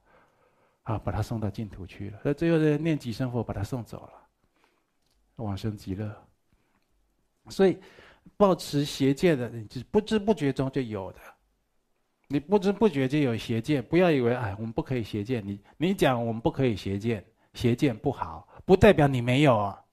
[0.84, 2.18] 啊，把他送到净土去了。
[2.24, 4.12] 那最后呢，念几声佛，把他送走了，
[5.36, 6.10] 往生极乐。
[7.50, 7.78] 所以，
[8.38, 11.20] 抱持邪见的，就是不知不觉中就有的。
[12.32, 15.44] 你不知不觉就有邪见，不要以为哎，我们不可以邪见。
[15.44, 19.84] 你你讲我们不可以邪见，邪见不好，不代表你没有啊，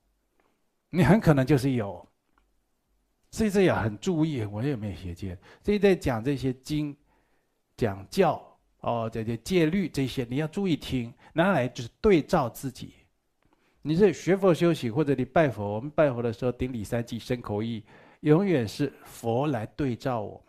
[0.91, 2.07] 你很可能就是有。
[3.31, 5.35] 所以这也很注意，我也没有邪见。
[5.63, 6.95] 所以在讲这些经、
[7.75, 8.39] 讲教
[8.81, 12.93] 哦，这些戒律这些，你要注意听，拿来就是对照自己。
[13.81, 17.83] 你是学佛修行，或者你拜佛，我们拜佛的时候顶礼三际、身口意，
[18.19, 20.45] 永远是佛来对照我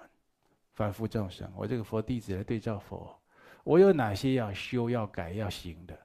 [0.78, 1.50] 凡夫众生。
[1.56, 3.20] 我这个佛弟子来对照佛，
[3.64, 5.98] 我有哪些要修、要改、要行的？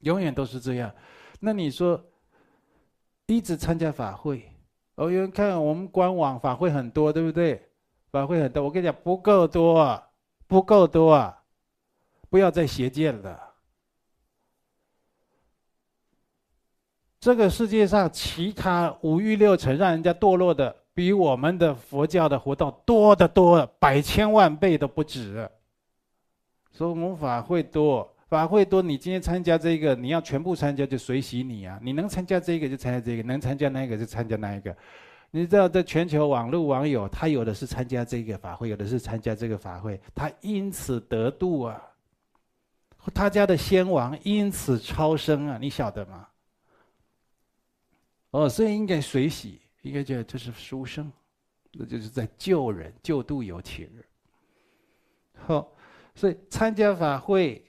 [0.00, 0.92] 永远都是这样。
[1.38, 2.04] 那你说？
[3.30, 4.50] 一直参加法会，
[4.94, 7.70] 哦，有人看我们官网法会很多，对不对？
[8.10, 10.08] 法会很多，我跟你讲不够多啊，
[10.46, 11.44] 不够多啊，
[12.30, 13.54] 不要再邪见了。
[17.20, 25.48] 这个世界上其他五欲六尘让人家堕落的，比我们的佛教的活动多得多，百千万倍都不止。
[26.72, 28.12] 所以我们法会多。
[28.26, 31.78] 法会多，你今天参加这个，你要全部参加就随喜你啊！
[31.80, 34.76] 你能参加这个就参加这个，能参加那个就参加那一个。
[35.30, 41.80] 你知道，在全球网络网友，他有的是参加这个法会，有的是参加这个法会，他因此得度啊！
[43.14, 45.58] 他家的先王因此超生啊！
[45.60, 46.26] 你晓得吗？
[48.32, 51.10] 哦，所以应该随喜，应该叫这是书生，
[51.72, 54.04] 那就是在救人、救度有情人。
[55.34, 55.72] 好，
[56.14, 57.64] 所以参加法会。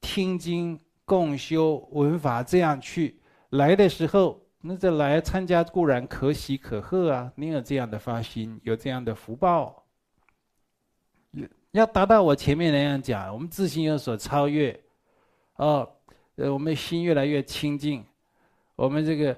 [0.00, 7.32] 听经共修闻法，这样去来的时候，那这来参加固然可喜可贺啊！
[7.34, 9.84] 你有这样的发心，有这样的福报，
[11.72, 14.80] 要达到我前面那样讲，我们自信有所超越，
[15.56, 15.86] 哦，
[16.36, 18.02] 呃，我们心越来越清净，
[18.76, 19.36] 我们这个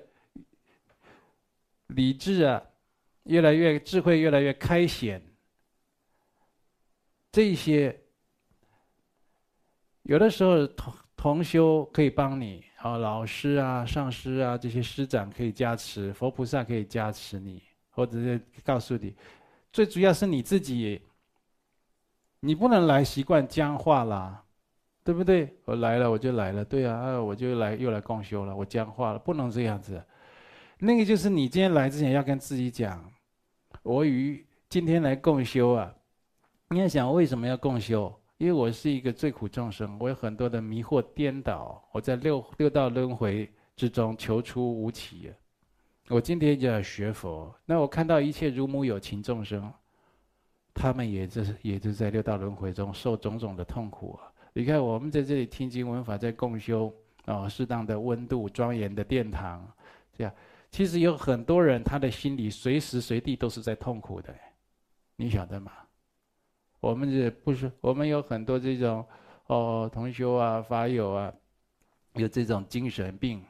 [1.95, 2.63] 理智啊，
[3.25, 5.23] 越来越智慧，越来越开显，
[7.31, 8.01] 这些。
[10.03, 19.15] 有的时候同同修可以帮你，啊，老师啊、上师啊这些师长可以加持，佛菩萨可以加持你，或者是告诉你，
[19.73, 21.03] 最主要是你自己，
[22.41, 24.43] 你不能来习惯僵化啦，
[25.05, 25.55] 对不对？
[25.65, 30.03] 我来了我就来了，对啊，我就来又来共修了，我僵化了，不能这样子。
[30.83, 33.05] 那个就是你今天来之前要跟自己讲，
[33.83, 35.95] 我与今天来共修啊，
[36.71, 38.11] 你要想为什么要共修？
[38.39, 45.31] 因为我是一个最苦众生，我有很多的迷惑颠倒，我在六六道轮回之中求出无期。
[46.09, 49.71] 我今天就要学佛，那我看到一切如母有情众生，
[50.73, 54.33] 他们也就是也就在六道轮回中受种种的痛苦啊。
[54.55, 56.91] 你看我们在这里听经闻法，在共修
[57.27, 59.71] 啊，适当的温度、庄严的殿堂，
[60.17, 60.33] 这样
[60.71, 64.35] 其实有很多人他的心里随时随地都是在痛苦的，
[65.17, 65.73] 你晓得吗？
[66.79, 69.07] 我们这不是，我们有很多这种，
[69.47, 71.33] 哦，同修啊、法友啊，
[72.15, 73.45] 有这种精神病、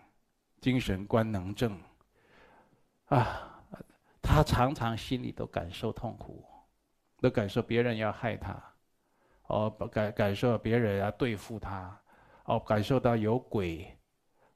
[0.60, 1.78] 精神官能症，
[3.06, 3.62] 啊，
[4.20, 6.44] 他常常心里都感受痛苦，
[7.20, 8.60] 都感受别人要害他，
[9.46, 12.00] 哦，感感受别人要对付他，
[12.46, 13.96] 哦，感受到有鬼，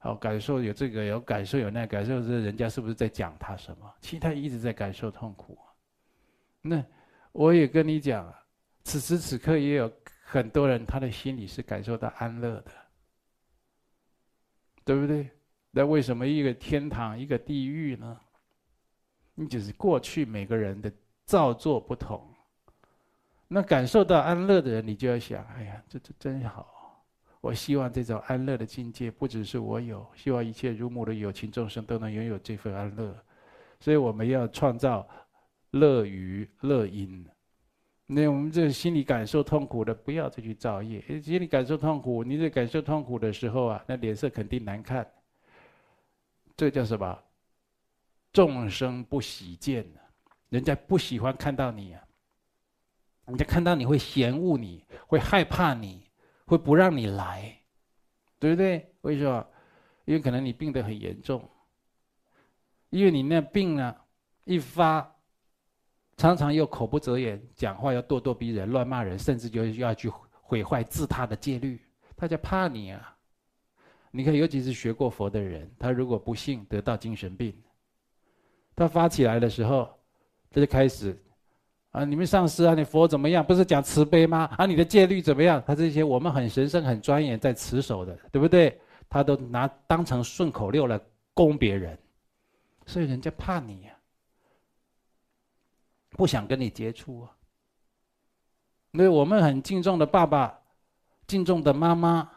[0.05, 3.93] 哦，感受有这个，有感受有那个，感受是人家是不是在讲他什么？
[4.01, 5.59] 其实他一直在感受痛苦。
[6.63, 6.83] 那
[7.33, 8.33] 我也跟你讲。
[8.87, 9.91] 此时此刻，也有
[10.27, 12.71] 很多人，他的心里是感受到安乐的，
[14.85, 15.31] 对不对？
[15.71, 18.21] 那为什么一个天堂，一个地狱呢？
[19.35, 20.93] 你只是过去每个人的
[21.25, 22.31] 造作不同。
[23.49, 26.74] 那感受到安乐的人，你就要想：哎呀，这这真好！
[27.45, 33.15] 我希望这种安乐的境界，不只是我有，希望一切如母的有情众生都能拥有这份安乐。
[33.79, 35.07] 所以我们要创造
[35.73, 37.23] 乐语乐因。
[38.07, 41.03] 那我们这心里感受痛苦的，不要再去造业。
[41.21, 45.07] 心里感受痛苦，你在感受痛苦的时候啊，那脸色肯定难看。
[46.57, 47.19] 这叫什么？
[48.33, 49.87] 众生不喜见，
[50.49, 52.03] 人家不喜欢看到你啊。
[53.27, 56.04] 人家看到你会嫌恶你，会害怕你，
[56.47, 57.57] 会不让你来，
[58.39, 58.95] 对不对？
[59.03, 59.47] 为什么？
[60.05, 61.49] 因为可能你病得很严重，
[62.91, 63.97] 因为你那病呢，
[64.45, 65.11] 一发。
[66.17, 71.85] 常常又口不择言，讲话要咄咄逼人，乱骂人，甚至就要去毁坏自他的戒律。
[72.17, 73.19] 他就怕你啊！
[74.13, 77.61] 你看，尤其是学过佛的人，他如果不幸得到精神病，
[78.77, 79.93] 他发起来的时候，
[80.53, 81.21] 他就开始
[81.95, 83.45] 啊，你们上师啊，你佛怎么样？
[83.45, 84.51] 不是讲慈悲吗？
[84.59, 85.63] 啊，你的戒律怎么样？
[85.65, 88.77] 他这些我们很神圣、很庄严在持守的，对不对？
[89.09, 91.01] 他都拿当成顺口溜来
[91.35, 91.97] 攻别人，
[92.85, 93.93] 所以人家怕你呀。
[96.11, 97.31] 不想跟你接触啊，
[98.91, 100.59] 因为我们很敬重的爸爸，
[101.29, 102.29] 敬重的妈妈。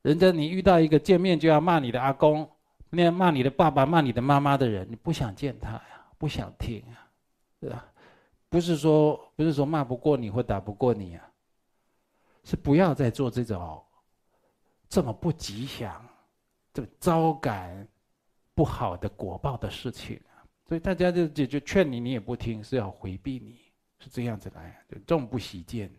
[0.00, 2.50] 人家你遇到一个见面就要骂你的阿公，
[2.88, 7.04] 那骂你的爸爸、骂你的妈妈的人，你不想见他呀，不想听啊，
[7.60, 7.84] 对吧？
[8.56, 11.30] 不是说不是说骂不过你或打不过你啊，
[12.42, 13.84] 是不要再做这种
[14.88, 16.02] 这么不吉祥、
[16.72, 17.86] 这么招感
[18.54, 20.18] 不好的果报的事情。
[20.66, 23.58] 所以大家就就就劝你，你也不听，是要回避你，
[23.98, 25.92] 是这样子来，就众不喜见。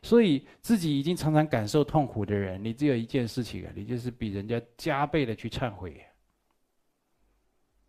[0.00, 6.02] 所以自己已经常常感受痛苦的人，你只有一件事情啊，你就是比人家加倍的去忏悔。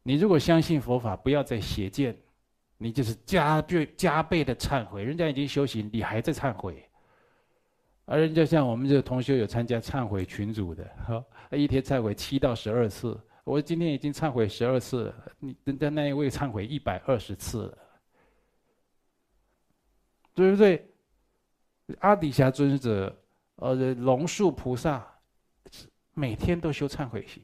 [0.04, 2.14] 你如果相信佛法，不要再邪见，
[2.82, 5.04] 你就是加倍加倍的忏悔。
[5.04, 6.84] 人家已经修行，你还在忏悔。
[8.06, 13.20] 而人家像我们这个同学有参加忏悔群组的，哈，一天忏悔七到十二次。
[13.44, 17.78] 我今天已经忏悔十二次，你人家那一位忏悔一百二十次了，
[20.34, 20.88] 对不对？
[22.00, 23.16] 阿底峡尊者，
[23.58, 25.06] 呃，龙树菩萨，
[26.14, 27.44] 每天都修忏悔行。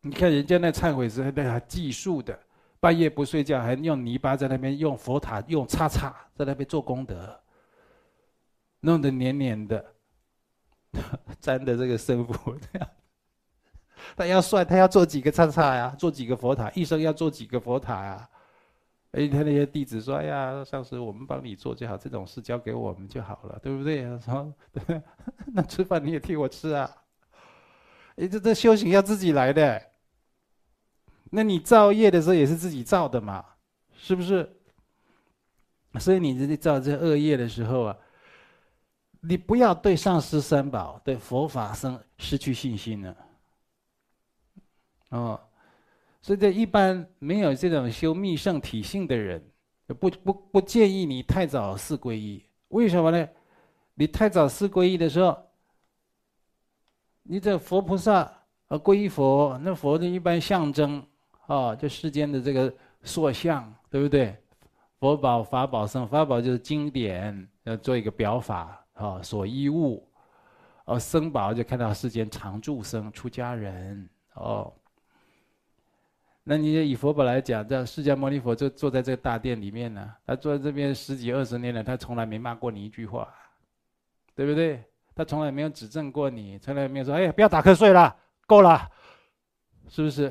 [0.00, 2.38] 你看人家那忏悔是还计数的，
[2.84, 7.40] 半夜不睡觉，还用泥巴在那边用佛塔用叉叉在那边做功德，
[8.80, 9.82] 弄得黏黏的，
[11.40, 12.86] 粘的这个身符这样。
[14.14, 15.96] 他要算，他要做几个叉叉呀？
[15.98, 16.70] 做几个佛塔？
[16.72, 18.28] 一生要做几个佛塔呀？
[19.12, 24.52] 哎，他那些弟子说：“哎呀，上师，我们帮你做就好，这种事交给我们就好了，对不对？”说：
[25.54, 26.90] “那吃饭你也替我吃啊！”
[28.16, 29.93] 哎，这这修行要自己来的。
[31.34, 33.44] 那你造业的时候也是自己造的嘛，
[33.96, 34.48] 是不是？
[35.98, 37.96] 所以你在造这恶业的时候啊，
[39.20, 43.16] 你不要对上师三宝、对佛法生失去信心了。
[45.08, 45.40] 哦。
[46.22, 49.44] 所以，这一般没有这种修密圣体性的人，
[49.88, 52.42] 不不不建议你太早四皈依。
[52.68, 53.28] 为什么呢？
[53.94, 55.36] 你太早四皈依的时候，
[57.24, 58.20] 你这佛菩萨
[58.68, 61.06] 啊，皈依佛，那佛的一般象征
[61.46, 64.36] 啊，就世间的这个塑像，对不对？
[65.00, 70.08] 佛宝、法宝、僧法宝就是经典，要做一个表法啊，所依物。
[70.86, 74.72] 哦，僧宝就看到世间常住僧、出家人哦。
[76.42, 83.28] 那你以佛宝来讲，这释迦牟尼佛就坐在这个大殿里面呢，他坐在这边十几二十年了，他从来没骂过你一句话，
[84.34, 84.84] 对不对？
[85.14, 88.14] 他从来没有指正过你，从来没有说：“哎，不要打瞌睡了，
[88.46, 88.90] 够了。”
[89.88, 90.30] 是不是？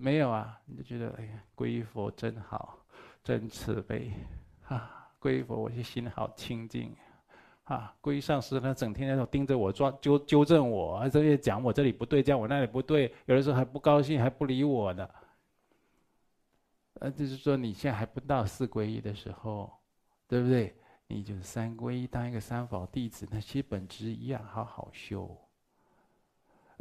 [0.00, 2.78] 没有啊，你就觉得哎呀，皈依佛真好，
[3.22, 4.12] 真慈悲，
[4.68, 6.96] 啊，皈依佛我就心好清净，
[7.64, 15.08] 啊，皈依上师他整天在那盯着我抓纠纠正我，这些讲我这里不对，讲我那里不对，有的时候还不高兴，还不理我呢。
[16.94, 19.70] 呃，就是说你现在还不到四皈依的时候，
[20.26, 20.74] 对不对？
[21.08, 25.38] 你就三皈依，当一个三宝弟子，那其本质一样，好好修。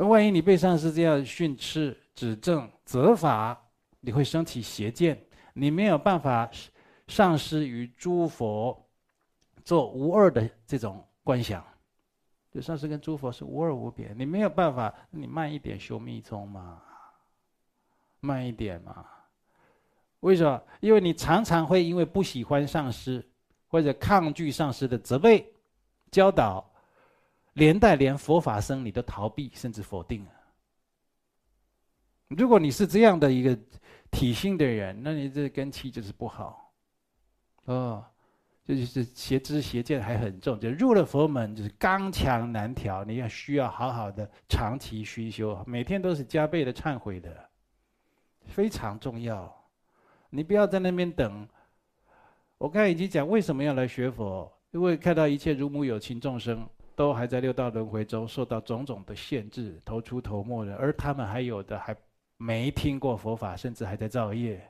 [0.07, 3.59] 万一你被上师这样训斥、指正、责罚，
[3.99, 5.21] 你会升起邪见，
[5.53, 6.49] 你没有办法
[7.07, 8.89] 上师与诸佛
[9.63, 11.63] 做无二的这种观想，
[12.51, 16.81] 就上师跟诸佛是无二无别，你没有办法，你慢一点修密宗嘛，
[18.21, 19.05] 慢一点嘛。
[20.21, 20.61] 为什么？
[20.79, 23.27] 因为你常常会因为不喜欢上师，
[23.67, 25.51] 或者抗拒上师的责备、
[26.11, 26.70] 教导，
[27.53, 30.25] 连带连佛法僧你都逃避甚至否定。
[32.29, 33.57] 如果你是这样的一个
[34.09, 36.73] 体性的人，那你这根气就是不好。
[37.65, 38.05] 哦，
[38.63, 47.49] 这就是邪知邪见还很重，就入了佛门就是刚强难调，你要需要好好的长期熏修，每天都是加倍的忏悔的，
[48.45, 49.53] 非常重要。
[50.29, 51.47] 你不要在那边等。
[52.57, 56.65] 我刚才已经讲为什么要来学佛，因为看到一切如母有情众生
[57.01, 61.97] 都还在六道轮回中受到种种的限制，头出头没的，而他们还有的还
[62.37, 64.61] 没听过佛法，甚至还在造业。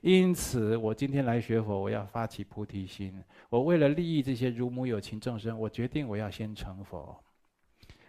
[0.00, 3.22] 因此，我今天来学佛，我要发起菩提心。
[3.50, 7.14] 我为了利益这些如母有情众生，我决定我要先成佛。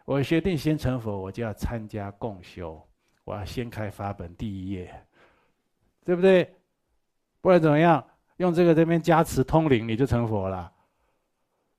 [0.05, 2.81] 我决定先成佛，我就要参加共修，
[3.25, 4.95] 我要先开法本第一页。
[6.05, 6.55] 对不对？
[7.41, 8.01] 不然怎么样？
[8.37, 10.71] 用这个这边加持通灵，你就成佛了，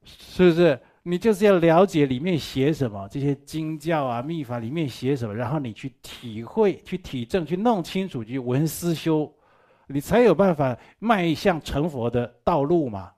[0.05, 0.79] 是不是？
[1.09, 9.33] 你就是要了解里面写什么，这些经教啊、秘法里面写什么，然后你去体会、去体证、去弄清楚、去闻思修，
[9.87, 13.13] 你才有办法迈向成佛的道路嘛。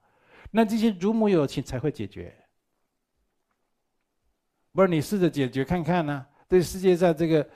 [0.51, 2.31] 那这些如母有情才会解决。
[4.73, 6.27] 不是你试着解决看看呢？
[6.47, 7.49] 对世界上这个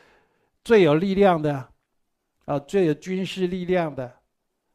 [0.64, 1.68] 最有力量的。
[2.46, 4.12] 啊，最有军事力量的，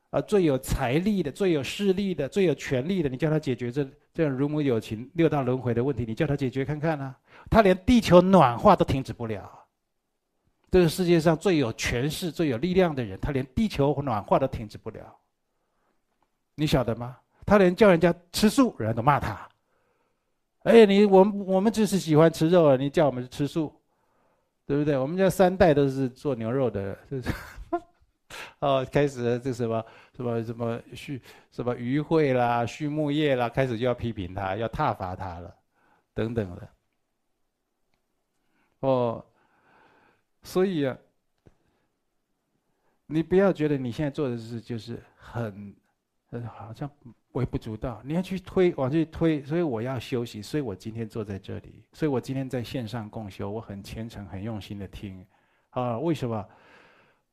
[0.09, 3.83] 啊，最有财力的、最有势力的、最有权力的，你叫他解决这
[4.17, 7.15] 这样如母有情六道轮回的问题，你叫他解决看看啊？
[7.51, 9.47] 他连地球暖化都停止不了。
[10.71, 15.15] 这个世界上最有权势、最有力量的人，他连地球暖化都停止不了。
[16.55, 17.15] 你晓得吗？
[17.45, 19.47] 他连叫人家吃素，人家都骂他。
[20.63, 23.71] 哎，你我们我们只是喜欢吃肉啊，你叫我们吃素，
[24.65, 24.97] 对不对？
[24.97, 27.29] 我们家三代都是做牛肉的，就是。
[28.59, 31.19] 哦，开始这什么什么什么畜
[31.49, 35.55] 什么渔会啦、畜牧业啦，开始就要批评他，要挞伐他了，
[36.13, 36.69] 等等的。
[38.81, 39.25] 哦，
[40.43, 40.97] 所以啊，
[43.05, 45.73] 你不要觉得你现在做的事就是很，
[46.45, 46.89] 好像
[47.31, 49.43] 微不足道，你要去推，往去推。
[49.45, 55.25] 所以我要休息，所以我今天坐在这里，所以我今天在线上共修，我很虔诚、很用心的听。
[55.69, 56.45] 啊，为什么？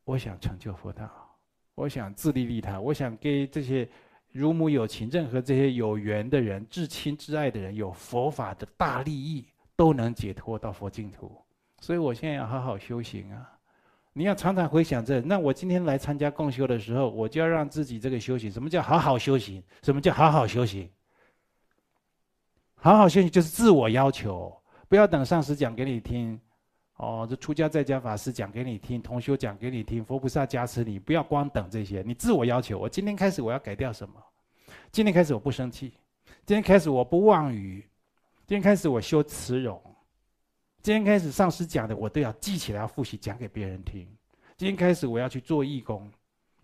[0.05, 1.09] 我想成就佛道，
[1.73, 3.89] 我想自利利他，我想给这些
[4.31, 9.45] 如母有情、任何这些有缘的人、至亲至爱的人，有佛法的大利益，
[9.75, 11.35] 都能解脱到佛净土。
[11.81, 13.51] 所以我现在要好好修行啊！
[14.13, 15.19] 你要常常回想这。
[15.21, 19.61] 那我今天来参加共修的时候，我就要让自己这个修行，什么叫好好修行？
[19.81, 20.89] 什么叫好好修行？
[22.75, 24.55] 好好修行就是自我要求，
[24.87, 26.39] 不要等上师讲给你听。
[26.97, 32.79] 哦，这出家在家法师讲给你听，同修讲给你听，佛菩萨加持你，不要光等这些，你自我要求。
[32.79, 34.15] 我今天开始我要改掉什么？
[34.93, 35.91] 今天开始我不生气，
[36.45, 37.85] 今天开始我不妄语，
[38.47, 39.81] 今天开始我修慈容，
[40.81, 44.07] 今天开始上师讲的我都要记起来，要复习讲给别人听。
[44.55, 46.09] 今天开始我要去做义工，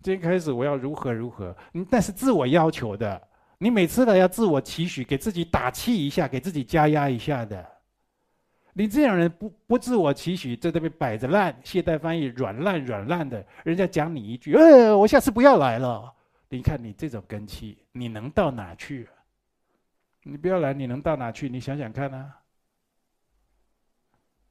[0.02, 1.54] 今天开始我要如何如何。
[1.72, 3.28] 你，但是自我要求的，
[3.58, 7.71] 你每次都要自我期许，给自己打气一下，给自己加压一下的。
[8.74, 16.10] 你这样人不不自我期许，在这边摆着烂，懈怠翻译软烂软烂的，人家讲你一句，呃，我下次不要来了。
[16.48, 19.06] 你看你这种根器，你能到哪去？
[20.22, 21.48] 你不要来，你能到哪去？
[21.48, 22.38] 你想想看啊，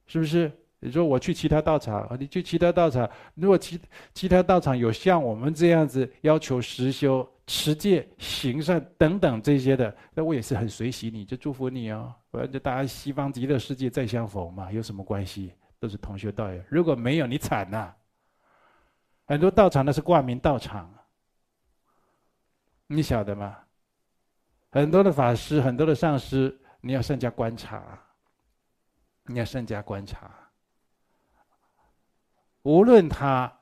[0.06, 0.52] 是不是？
[0.78, 3.80] 你说我去其他道场，你去其他道场，如果其
[4.12, 7.28] 其他道场有像我们这样子要求实修。
[7.46, 12.14] 持戒、行善等等这些的，那我也是很随喜你，就祝福你哦。
[12.30, 15.52] 不然就大家西方极乐世界再相逢嘛，有什么关系？
[15.80, 16.62] 都是同学道友。
[16.68, 17.92] 如果没有，你惨呐、
[19.26, 20.88] 很多道场那是挂名道场，
[22.86, 23.58] 你晓得吗？
[24.70, 28.00] 很多的法师，很多的上师，你要善加观察，
[29.24, 30.30] 你要善加观察。
[32.62, 33.52] 无论他。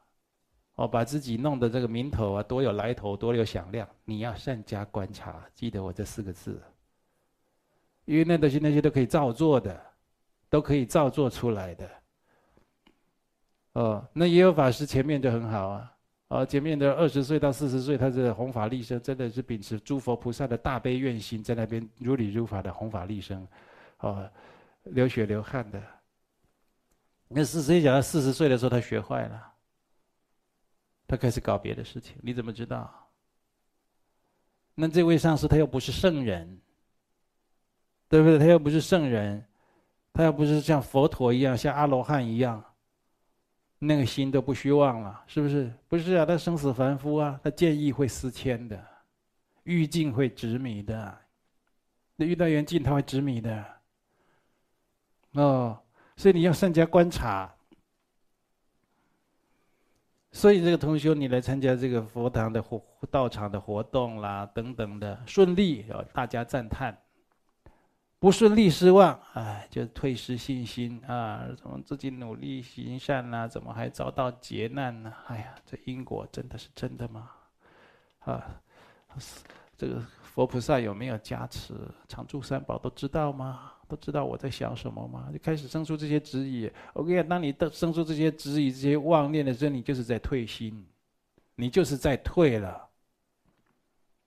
[0.81, 3.87] 哦，把自己弄得这个名头啊，多有来头，多有响亮。
[4.03, 6.59] 你要善加观察，记得我这四个字。
[8.07, 9.79] 因为那东西那些都可以造作的，
[10.49, 11.91] 都可以造作出来的。
[13.75, 15.93] 哦，那也有法师前面就很好啊，
[16.29, 23.47] 哦，前面的二十岁到四十岁，他是弘法利生，真的是秉持诸佛菩萨的大悲愿心，在那边如理如法的弘法利生，
[23.99, 24.27] 哦，
[24.85, 25.79] 流血流汗的。
[27.29, 29.50] 那四十岁讲到四十岁的时候，他学坏了。
[31.11, 32.89] 他开始搞别的事情，你怎么知道？
[34.77, 36.61] 那这位上师他又不是圣人，
[38.09, 38.39] 对不对？
[38.39, 39.45] 他又不是圣人，
[40.13, 42.65] 他又不是像佛陀一样，像阿罗汉一样，
[43.81, 45.73] 那个心都不虚妄了，是不是？
[45.89, 48.81] 不是啊，他生死凡夫啊，他见异会思迁的，
[49.65, 51.19] 遇境会执迷的，
[52.15, 53.67] 那遇到缘境他会执迷的。
[55.33, 55.77] 哦，
[56.17, 57.53] 所以你要善加观察。
[60.33, 66.95] 所以这个同学，你来参加这个佛堂的活道场的活动啦，等等的顺利，大家赞叹；
[68.21, 71.49] 不顺利失望，哎，就退失信心啊！
[71.57, 75.13] 怎么自己努力行善呐、啊，怎么还遭到劫难呢？
[75.27, 77.31] 哎呀，这因果真的是真的吗？
[78.21, 78.61] 啊，
[79.77, 81.75] 这个佛菩萨有没有加持？
[82.07, 83.73] 常住三宝都知道吗？
[83.91, 85.29] 都知道我在想什么吗？
[85.33, 86.71] 就开始生出这些质疑。
[86.95, 90.87] 我跟你讲，当你生出这些质疑、这些妄念的时候，你就是在退心，
[91.57, 92.89] 你就是在退了。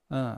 [0.10, 0.38] 嗯，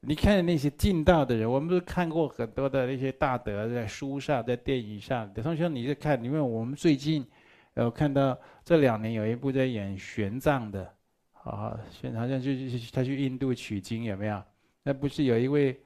[0.00, 5.34] 你看那些进道的人，我们都看过很多的那些大德，在书上、在电影上。
[5.34, 7.26] 同学，你在看，因为我们最近
[7.74, 10.94] 有看到这两年有一部在演玄奘的，
[11.42, 12.50] 啊，玄好像就
[12.92, 14.40] 他去印度取经，有没有？
[14.84, 15.78] 那不是有一位？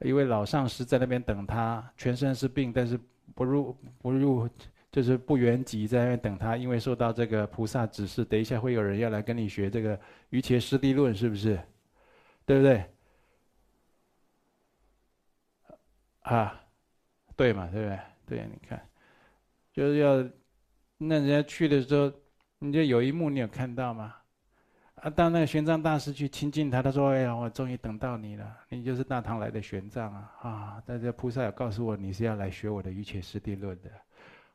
[0.00, 2.98] 一位老上师在那边等他，全身是病，但是
[3.34, 4.48] 不入不入，
[4.90, 11.60] 就是不圆寂，在那边等他，因为受到这个菩萨指示，等一下会有人要来跟你学这个瑜伽师地论，是不是？
[12.46, 12.84] 对不对？
[16.22, 16.60] 啊，
[17.36, 17.98] 对嘛，对不对？
[18.26, 18.80] 对，你看，
[19.72, 20.16] 就是要，
[20.98, 22.12] 那人家去的时候，
[22.58, 24.14] 你就有一幕你有看到吗？
[25.00, 30.32] 啊，当那个玄奘大师去亲近他，他说：“哎呀，我终于等到你了，你就是大唐来的玄奘啊！
[30.42, 33.90] 啊，大家菩萨有告诉我，你是要来学我的《瑜伽师地论》的。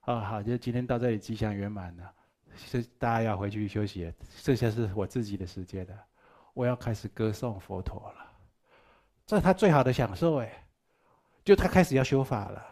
[0.01, 2.03] 啊，好，就今天到这里吉祥圆满了，
[2.55, 5.93] 是大家要回去休息，剩下是我自己的时间了，
[6.53, 8.31] 我要开始歌颂佛陀了，
[9.25, 10.63] 这是他最好的享受哎，
[11.43, 12.63] 就他开始要修法了，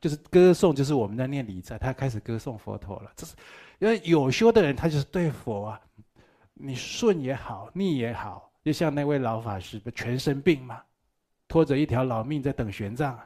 [0.00, 3.34] 就是歌颂，就是我们在念礼赞，他开始歌颂佛陀了，这是
[3.80, 5.80] 因为有修的人，他就是对佛啊。”
[6.60, 10.82] 你顺也好，逆也好，就像那位老法师，不全身病嘛，
[11.46, 13.16] 拖着一条老命在等玄奘，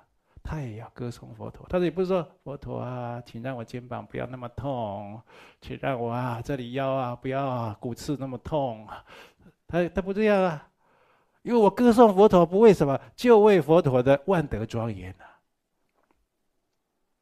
[0.42, 1.66] 他也要歌颂佛陀。
[1.68, 5.20] 他也不是说佛陀啊，请让我肩膀不要那么痛，
[5.60, 8.86] 请让我啊这里腰啊不要啊骨刺那么痛。
[9.66, 10.68] 他他不这样啊，
[11.42, 15.24] 因为我歌颂佛陀不为什么，就为佛陀的万德庄严呐，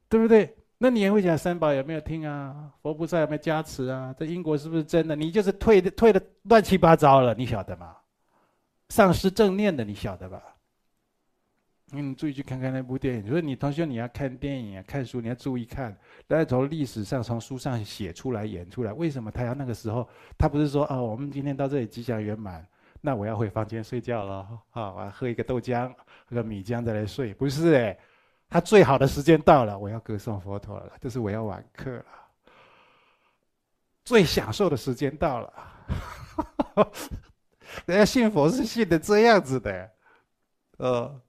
[0.09, 0.57] 对不对？
[0.83, 2.73] 那你也会讲三宝有没有听啊？
[2.81, 4.11] 佛菩萨有没有加持啊？
[4.17, 5.15] 这因果是不是真的？
[5.15, 7.95] 你就是退的退的乱七八糟了，你晓得吗？
[8.89, 10.41] 丧失正念的，你晓得吧？
[11.91, 13.27] 嗯，注意去看看那部电影。
[13.27, 15.95] 所以你同学你要看电影啊，看书你要注意看。
[16.25, 20.09] 大家从历史上从书上写出来演出来，为什么他要那个时候？
[20.35, 22.65] 他不是说哦，我们今天到这里吉祥圆满，
[23.01, 25.93] 那我要回房间睡觉了，好，我要喝一个豆浆，
[26.25, 27.95] 喝个米浆再来睡，不是哎。
[28.51, 32.05] 他最好的时间到了，我要歌颂佛陀了，这是我要晚课了。
[34.03, 35.53] 最享受的时间到了，
[37.87, 39.89] 人家信佛是信的这样子的，
[40.79, 41.21] 呃，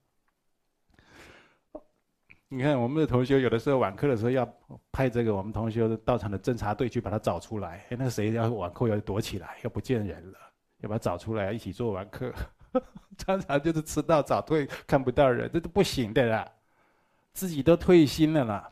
[2.49, 4.45] 你看我们的同学有的时候晚课的时候要
[4.91, 10.39] 派这个我们同学的道场的侦查队去把他找出来，哎，那谁要晚课要躲起来，要不见人了，
[10.81, 12.33] 要把他找出来一起做晚课，
[13.17, 16.51] 常常就是迟到早退，看不到人，这都不行的啦。
[17.35, 18.71] 自己都退心了啦，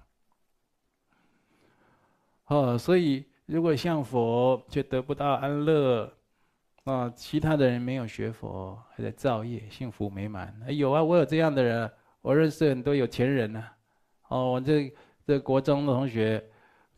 [2.46, 6.12] 哦，所以如果像佛却得不到安乐，
[6.84, 10.54] 啊，其他的人没有学佛还在造业，幸福美满。
[10.68, 11.90] 有啊，我有这样的人，
[12.20, 13.64] 我认识很多有钱人呢。
[14.28, 14.92] 哦，我这
[15.26, 16.44] 这国中的同学、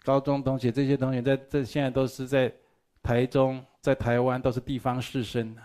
[0.03, 2.53] 高中同学这些同学，在这现在都是在
[3.05, 5.63] 台中、在台湾都是地方士绅呢，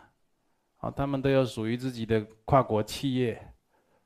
[0.81, 3.41] 哦，他们都有属于自己的跨国企业，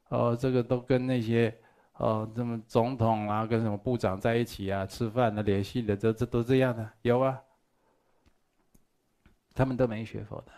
[0.07, 1.53] 哦，这个都跟那些。
[2.01, 7.39] 哦，什么总统啊，跟什么部长在一起啊，吃饭的、联系的，这这都这样的，有啊。
[9.53, 10.51] 他们都没学佛的，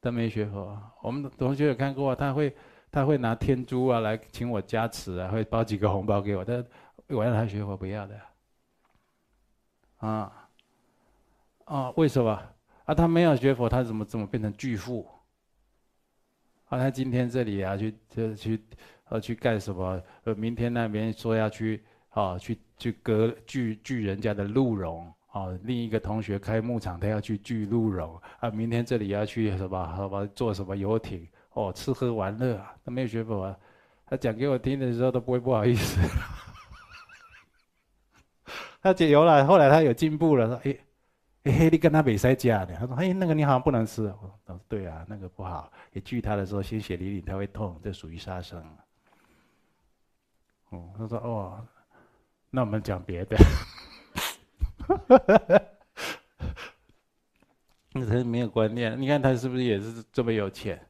[0.00, 0.80] 都没学佛。
[1.02, 2.56] 我们同学有看过，他会
[2.90, 6.64] 他会拿天珠啊来请我加持啊，会包几个红包给我，但
[7.08, 8.18] 我让他学佛不要的。
[9.98, 10.48] 啊，
[11.66, 12.30] 啊，为什么？
[12.86, 15.06] 啊，他没有学佛，他怎么怎么变成巨富？
[16.68, 18.64] 啊，他今天这里啊，去就去。
[19.08, 20.00] 呃，去干什么？
[20.24, 29.94] 呃，明天那边说要去，啊，去去割锯锯人家的鹿茸，啊，另一个同学开牧场，他要去锯鹿茸，啊，明天这里要去什么？
[29.96, 31.26] 什么坐什么游艇？
[31.52, 33.56] 哦，吃喝玩乐，他没有学佛啊，
[34.06, 36.00] 他讲给我听的时候都不会不好意思。
[38.82, 40.76] 他解油了，后来他有进步了，说，哎，
[41.44, 42.74] 哎，你跟他比赛假的？
[42.74, 44.02] 他说，哎，那个你好像不能吃。
[44.02, 48.62] 我说，对啊，那个不好，你锯他的时候鲜血淋漓，他会痛，这属于杀生。
[50.70, 51.66] 哦，他说：“哦，
[52.50, 53.36] 那我们讲别的。
[57.94, 60.84] ”那他没有观念，你看他是不是也是这么有钱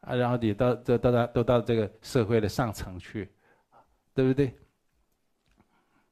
[0.00, 0.14] 啊？
[0.14, 3.28] 然后你到这到到都到这个社会的上层去，
[4.14, 4.56] 对不对？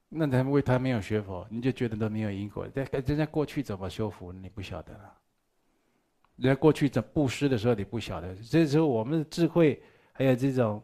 [0.09, 2.67] 那他为他没有学佛，你就觉得都没有因果。
[2.67, 5.17] 在人家过去怎么修福，你不晓得了。
[6.35, 8.35] 人家过去怎布施的时候，你不晓得。
[8.35, 9.81] 这时候我们的智慧
[10.11, 10.83] 还有这种。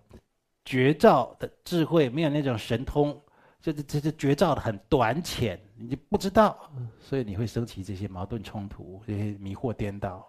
[0.65, 3.19] 觉照的智慧没有那种神通，
[3.61, 6.57] 这这这觉照的很短浅，你就不知道，
[6.99, 10.25] 所以你会升起这些矛盾冲突，这些迷惑颠倒。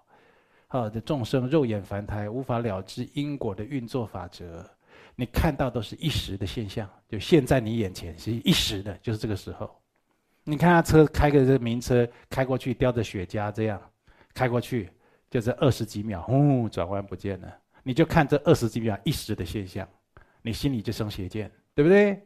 [0.67, 4.65] 好，这众生肉眼凡胎无法了知因果的运作法则，
[5.15, 9.71] 你看到都是一时的现象，就现在你眼前是一时的，就是这个时候。
[10.43, 13.81] 你看他车开个这名车开过去，叼着雪茄这样
[14.35, 14.91] 开过去，
[15.31, 19.89] 就是二十几秒，呼，转弯不见了，你就看这二十几秒一时的现象。
[20.47, 22.23] 你心里就生邪见，对不对？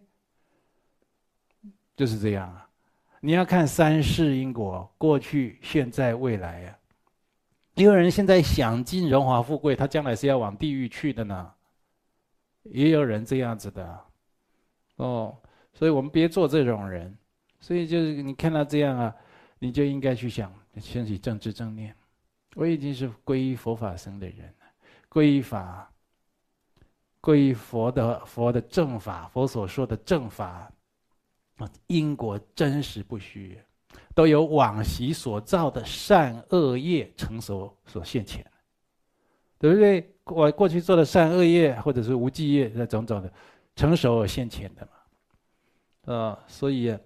[1.97, 2.69] 就是这样啊！
[3.21, 6.79] 你要看三世因果，过去、现在、未来啊。
[7.75, 11.53] 也有人现在享尽荣华富贵，他将来是要往地狱去的呢。
[12.65, 14.01] 也有人这样子的，
[14.97, 15.39] 哦，
[15.73, 17.17] 所以我们别做这种人。
[17.61, 19.15] 所以就是你看到这样啊，
[19.61, 21.95] 你就应该去想，升起正知正念。
[22.57, 24.67] 我已经是皈依佛法僧的人了，
[25.09, 25.89] 皈依法。
[27.29, 30.73] 皈依佛的佛的正法，佛所说的正法，
[31.59, 33.61] 啊，因果真实不虚，
[34.15, 38.43] 都有往昔所造的善恶业成熟所现前，
[39.59, 40.11] 对不对？
[40.25, 43.31] 我过去做的善恶业，或者是无记业，那种种的
[43.77, 44.93] 成熟而现前的嘛。
[46.07, 46.97] 呃，所以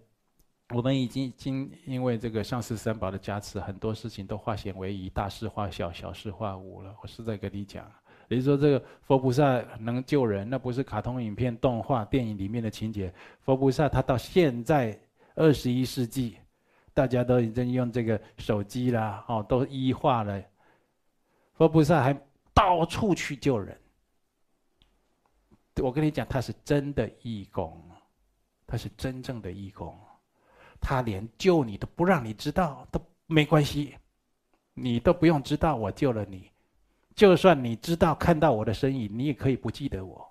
[0.73, 6.95] 我们已经经因为这个上师三宝的加持，很多事情都化险为夷，大事化小，小事化无了。
[7.03, 7.91] 我实在跟你讲，
[8.33, 13.13] 比如说这个佛菩萨能救人，那不是卡通影片、动画、电影里面的情节。
[13.43, 14.99] 佛菩萨他到现在
[15.35, 16.39] 二十一世纪，
[16.95, 20.43] 大家都已经用这个手机啦，哦，都医化了。
[21.57, 22.19] 佛菩萨还
[22.55, 23.79] 到处去救人。
[25.83, 27.79] 我跟你讲，他是真的义工。
[28.67, 29.95] 他是真正的义工，
[30.81, 33.95] 他连救你都不让你知道都没关系，
[34.73, 36.51] 你都不用知道我救了你，
[37.23, 40.29] 就算你知道看到我的身影，你也可以不记得我。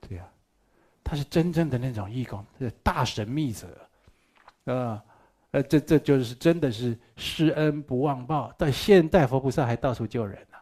[0.00, 0.24] 对呀，
[1.02, 3.66] 他是真正的那种义工，是大神秘者，
[4.66, 5.02] 啊，
[5.50, 8.52] 呃，这这就是真的是施恩不忘报。
[8.56, 10.56] 到现代佛菩萨还到处救人呢。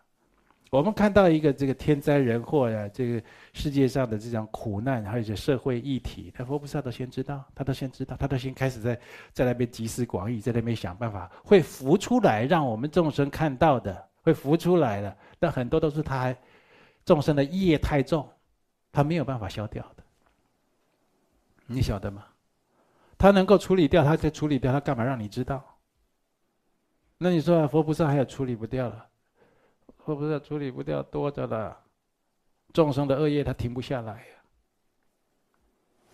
[0.71, 8.99] 我们看到一个这个天灾人祸呀，这个世界上的这种苦难，还有一些社会议题，他佛菩萨都先知道，他都先知道，他都先开始在
[9.35, 15.17] 在那边集思广益，在那边想办法，会浮出来，让我们众生看到的，会浮出来的。
[15.39, 16.35] 但很多都是他
[17.05, 18.29] 众生的业太重，
[18.93, 20.03] 他没有办法消掉的。
[21.67, 22.27] 你晓得吗？
[23.17, 25.63] 他能够处理掉，他就处理掉，他干嘛让你知道？
[27.19, 29.07] 那你说佛菩萨还有处理不掉了？
[29.99, 31.79] 佛菩萨处理不掉多着了，
[32.73, 34.35] 众生的恶业他停不下来呀，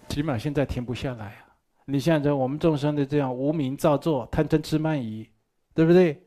[0.09, 1.57] 起码现在停不下来啊！
[1.85, 5.31] 你像这我们众生的这样无明造作、贪嗔痴慢疑，
[5.73, 6.26] 对不对？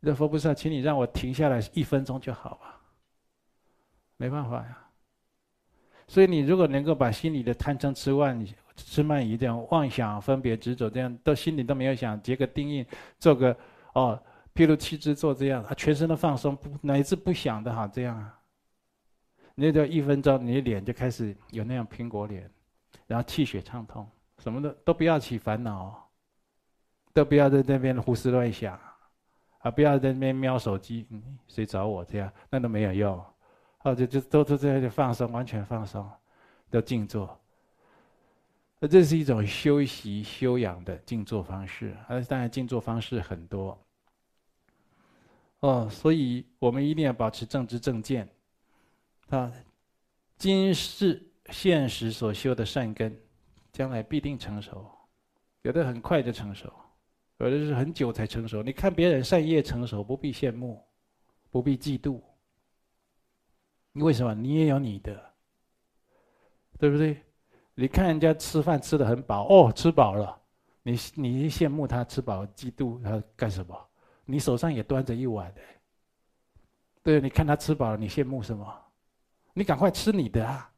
[0.00, 2.80] 那佛菩萨，请你让我停下来一分钟就好吧？
[4.16, 4.78] 没办法呀。
[6.06, 8.46] 所以你如果能够把心里的贪嗔痴慢
[8.76, 12.86] 痴慢疑这样妄想、分别、执着这样到心里都没有想，结个定印，
[13.18, 13.56] 做个
[13.92, 14.20] 哦。
[14.54, 18.40] 譬如七支做这样，全身都放松，不乃至不想的哈，这样啊。
[19.54, 22.50] 那叫一分钟，你的脸就开始有那样苹果脸，
[23.06, 26.10] 然后气血畅通，什么的都不要起烦恼，
[27.12, 28.76] 都不要在那边胡思乱想，
[29.58, 33.24] 啊，不要在那边瞄手机，嗯，谁找我这样，那都没有用，
[33.82, 36.08] 哦，就就都都这样就放松，完全放松，
[36.70, 37.38] 都静坐。
[38.78, 43.76] 那这是一种修习修养的静坐方式，而当然静坐方式很多。
[45.58, 48.28] 哦，所以我们一定要保持正知正见，
[49.30, 49.52] 啊，
[50.36, 53.18] 今世现实所修的善根，
[53.72, 54.88] 将来必定成熟，
[55.62, 56.72] 有的很快就成熟，
[57.38, 58.62] 有的是很久才成熟。
[58.62, 60.84] 你看别人善业成熟，不必羡慕，
[61.50, 62.20] 不必嫉妒。
[63.92, 64.34] 你为什么？
[64.34, 65.20] 你也有你的，
[66.78, 67.22] 对不对？
[67.74, 70.40] 你看人家吃饭吃的很饱，哦，吃饱了，
[70.82, 73.88] 你你羡慕他吃饱，嫉妒他干什么？
[74.24, 75.60] 你手上也端着一碗的，
[77.02, 78.66] 对，你看他吃饱了，你羡慕什么？
[79.54, 80.72] 你赶快吃你的啊！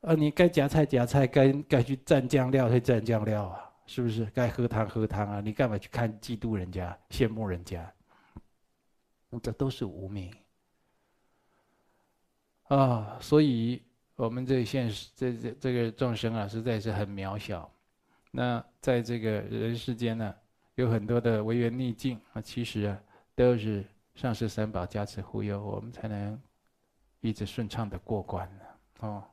[0.00, 4.26] 呃，你该夹菜夹菜，该该去蘸酱料去蘸酱料啊，是不是？
[4.26, 5.40] 该喝汤喝汤啊！
[5.40, 7.90] 你干嘛去看嫉妒人家、羡慕人家？
[9.42, 10.30] 这都是无明
[12.64, 13.18] 啊！
[13.18, 13.82] 所以
[14.14, 17.70] 我们这现实这这这个众生啊，实在是很渺小。
[18.30, 20.34] 那在这个人世间呢？
[20.74, 23.02] 有很多的违缘逆境啊，其实啊，
[23.34, 23.84] 都是
[24.14, 26.40] 上师三宝加持护佑，我们才能
[27.20, 28.64] 一直顺畅的过关呢，
[29.00, 29.24] 哦。